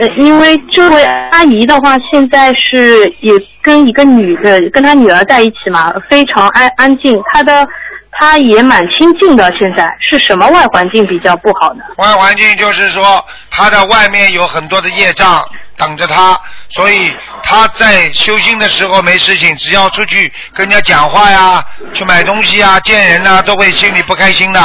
[0.00, 7.66] 呃，因为这位阿姨的话，现在是也跟一个女的，跟她女儿在一起嘛，非常安安静，她的
[8.12, 9.52] 她也蛮清静的。
[9.58, 11.82] 现在是什么外环境比较不好呢？
[11.96, 15.44] 外环境就是说，他的外面有很多的业障
[15.76, 16.38] 等着他，
[16.70, 24.60] 所以他在修心的时候没事情，只要出去跟人家讲话呀、去买东西啊、见人呐、都会心里不开心的，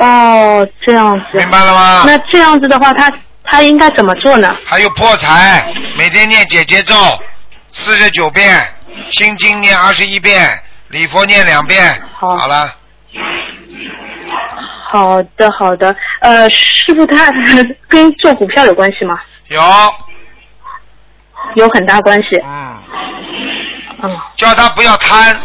[0.00, 1.38] 哦，这样子。
[1.38, 2.04] 明白了吗？
[2.06, 3.12] 那这样子的话，他
[3.44, 4.56] 他应该怎么做呢？
[4.64, 6.94] 还有破财，每天念姐姐咒
[7.72, 8.74] 四十九遍，
[9.12, 10.58] 心经念二十一遍，
[10.88, 12.74] 礼佛念两遍，好好了，
[14.90, 15.94] 好的，好的。
[16.20, 17.26] 呃，师傅，他
[17.88, 19.18] 跟做股票有关系吗？
[19.48, 19.60] 有，
[21.56, 22.40] 有很大关系。
[22.42, 22.82] 嗯，
[24.02, 25.36] 嗯，叫他不要贪，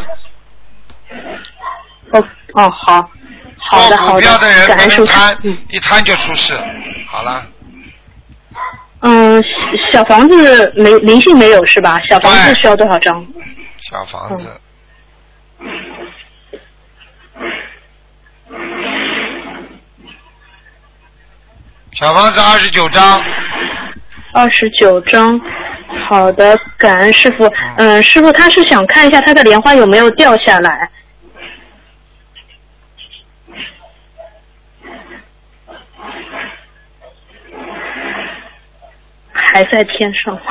[2.12, 2.24] 哦
[2.54, 3.10] 哦，好，
[3.58, 5.06] 好做的，好股票的人感恩师傅。
[5.06, 6.54] 不能贪嗯，一贪就出事。
[7.08, 7.46] 好了，
[9.02, 9.44] 嗯，
[9.92, 12.00] 小房子没灵性没有是吧？
[12.10, 13.26] 小房子需要多少张？
[13.80, 14.62] 小房子。
[21.94, 23.24] 小房子二十九张，
[24.34, 25.40] 二十九张。
[26.10, 27.46] 好的，感恩师傅。
[27.78, 30.90] 嗯，师傅他是想看一下他的莲花有没有掉下来。
[39.32, 40.42] 还在天上吗。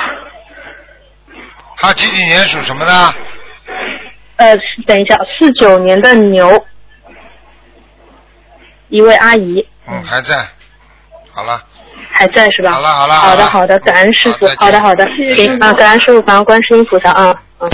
[1.77, 3.15] 他几几年属什么的？
[4.43, 6.67] 呃，等一下，四九年的牛，
[8.89, 10.35] 一位阿姨嗯，还在。
[11.31, 11.63] 好了，
[12.11, 12.73] 还在是吧？
[12.73, 17.71] 好了好了好的好的，感恩师傅好的好的，行啊，感恩师傅，感恩观世音菩萨啊，嗯。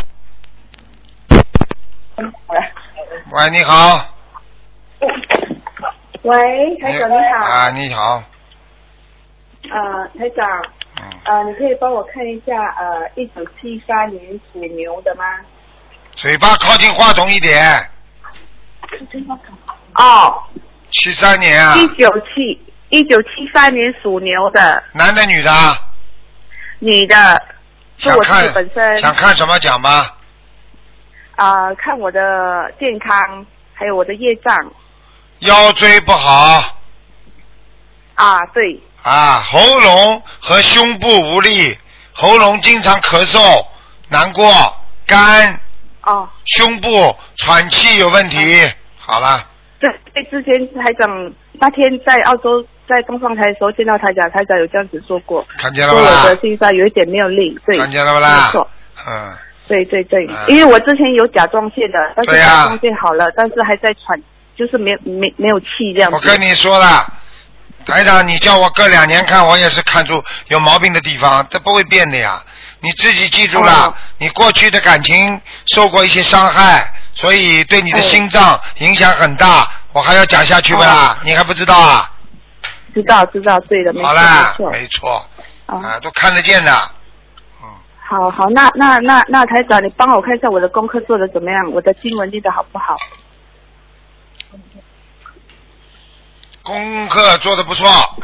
[3.30, 4.06] 喂，你好。
[6.20, 7.46] 喂，台长你好。
[7.46, 8.22] 啊，你好。
[9.70, 10.46] 呃，台长，
[11.00, 15.24] 嗯，呃，你可以帮我看一下，呃，一九七三年属牛的吗？
[16.20, 17.90] 嘴巴靠近话筒一点。
[19.94, 20.42] 哦，
[20.90, 24.82] 七三年啊，一九七一九七三年属牛的。
[24.92, 25.78] 男的女的啊？
[26.80, 27.40] 女的，
[27.98, 28.98] 是我自想看己本身。
[28.98, 30.16] 想看什么讲吧？
[31.36, 32.20] 啊、看我的
[32.80, 34.56] 健康，还有我的业障。
[35.38, 36.80] 腰椎不好。
[38.16, 41.78] 啊，对，啊，喉咙和胸部无力，
[42.12, 43.64] 喉咙经常咳嗽、
[44.08, 44.52] 难过、
[45.06, 45.60] 干，
[46.02, 48.38] 哦，胸部喘气有问题。
[48.98, 49.46] 好了，
[49.80, 56.36] 对对，之前台长那天在澳洲在东方台的时候见到台长，台长有这样子说过，看见了说我的？
[56.40, 58.68] 心脏有一点没有力，对，看见了不啦没错。
[59.06, 59.32] 嗯，
[59.66, 64.20] 对对对嗯，因为我之前有甲状腺的，但是甲状腺好了，但是还在喘，
[64.56, 66.16] 就是没没没有气这样子。
[66.16, 67.06] 我跟你说了，
[67.86, 72.42] 台长，你叫我隔两年看，我也是看出有毛病的地方，这不会变的呀。
[72.80, 79.68] 你自己记住了，哦你过去的感情受过一些伤害，所以对你的哦心脏影响很大。
[79.92, 81.18] 我还要讲下去不啦？
[81.24, 82.10] 你还不知道啊？
[82.94, 84.70] 知道知道，对的，没错好啦没，错。
[84.70, 85.28] 没错，
[85.66, 86.72] 啊，啊，都看得见的。
[88.10, 92.96] 好好，那那那那台长，你帮我看一下我的功课做的怎么样，我的经文念的好不好？
[96.62, 98.16] 功课做的不错，好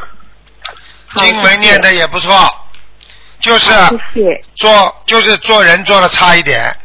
[1.15, 2.31] 经文念的也不错，
[3.45, 4.43] 就是啊谢谢。
[4.55, 6.75] 做就是做人做的差一点。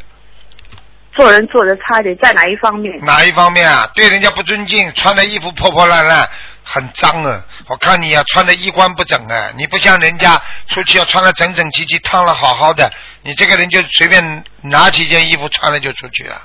[1.15, 3.03] 做人做的差一点，在哪一方面？
[3.03, 3.91] 哪一方面啊？
[3.95, 6.29] 对人家不尊敬，穿的衣服破破烂烂，
[6.63, 7.43] 很脏啊！
[7.67, 12.91] 我看你啊，穿的衣冠不整啊，你不像人家出去要穿的整整齐齐，烫了好好的，
[13.23, 16.37] 你这个人就随便拿起一件衣服穿了就出去了，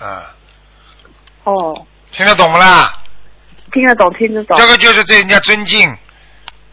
[0.00, 0.34] 啊，
[1.44, 2.94] 哦，听得懂不啦？
[3.72, 4.56] 听得懂，听得懂。
[4.58, 5.94] 这个就是对人家尊敬。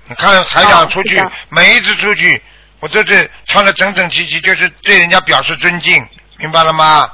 [0.09, 2.41] 你看台长出去，哦每一次出去，
[2.79, 6.05] 我这是穿的整整齐齐，就是对人家表示尊敬，
[6.37, 7.11] 明白了吗？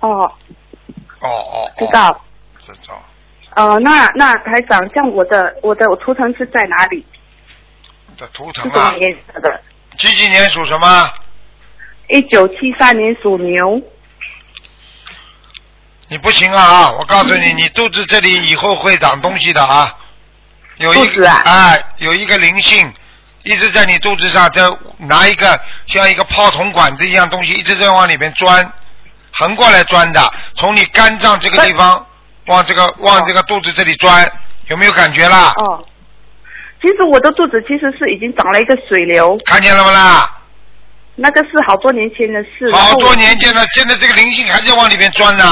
[0.00, 0.10] 哦，
[1.20, 2.24] 哦哦，哦知道。
[2.64, 3.02] 知道。
[3.56, 7.04] 哦，那那台长，像我的我的我图腾是在哪里？
[8.16, 9.60] 的图是腾啊什么，颜色的？
[9.98, 11.12] 几几年属什么？
[12.08, 13.82] 一九七三年属牛。
[16.08, 16.92] 你不行啊！
[16.92, 19.96] 我告诉你，你肚子这里以后会长东西的啊！
[20.76, 22.92] 有一肚子啊哎，有一个灵性
[23.44, 24.62] 一直在你肚子上，在
[24.98, 28.72] 拿一个像一个炮筒管子一样东西，一直在往里面钻，
[29.32, 32.06] 横过来钻的，从你肝脏这个地方
[32.46, 34.30] 往这个往这个肚子这里钻，
[34.68, 35.52] 有没有感觉啦？
[35.56, 35.84] 哦，
[36.80, 40.38] 其实我的肚子其实是已经长了一个水流，看见了不啦？
[41.14, 42.72] 那个是好多年前的事。
[42.72, 45.44] 好多年前了，现在这个灵性还在往里面钻呢，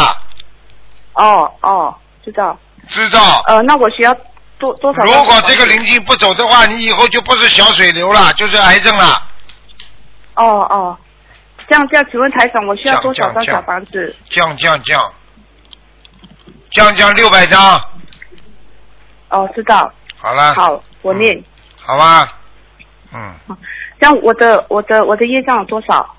[1.15, 2.59] 哦哦，知道。
[2.89, 3.43] 知道？
[3.47, 4.17] 呃，那我需要
[4.61, 5.03] 多多少？
[5.03, 9.27] 如果这个灵性不走的话，你以后就不是小水流了，就是癌症了。
[10.35, 10.99] 哦哦，
[11.67, 14.15] 这样这样，请问台长，我需要多少张小房子？
[14.31, 15.13] 降降降，
[16.71, 17.81] 降降六百张，
[19.31, 19.93] 哦，知道。
[20.17, 21.43] 好了，好，我念。
[21.81, 22.39] 好吧？
[23.13, 23.35] 嗯，
[23.99, 26.15] 这样我的我的我的业障有多少？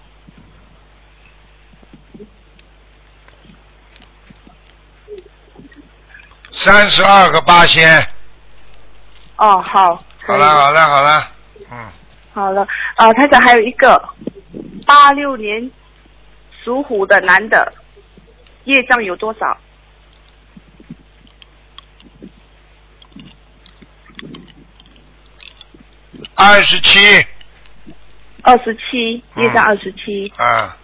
[6.54, 8.06] 三十二个八仙，
[9.42, 10.04] 哦，好。
[10.24, 11.32] 好了好了好了，
[11.72, 11.78] 嗯，
[12.32, 14.00] 好了，呃，台长还有一个
[14.86, 15.72] 八六年
[16.64, 17.74] 属虎的男的，
[18.66, 19.58] 业障有多少？
[26.36, 27.00] 二十七，
[28.44, 30.32] 二十七，业障二十七。
[30.38, 30.78] 啊，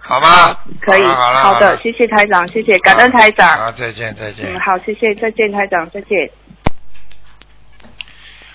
[0.00, 3.48] 好吧，可以，好了好好的，好谢谢台长，谢谢，感恩台长。
[3.58, 4.58] 好，再见再见嗯，。
[4.58, 6.28] 好，谢谢，再见，台长，再见。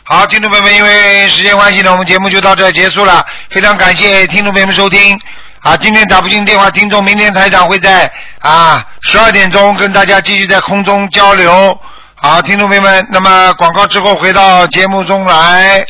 [0.09, 3.25] 好，听众朋友们，因为时间关系呢，我们节目就到这结束了。
[3.49, 5.19] 非常感谢听众朋友们收听。
[5.59, 11.77] 啊，今天打不进电话，听众明天台长会在啊十二点钟跟大家继续在空中交流。
[12.15, 15.85] 好，听众朋友们，那么广告之后回到节目中来。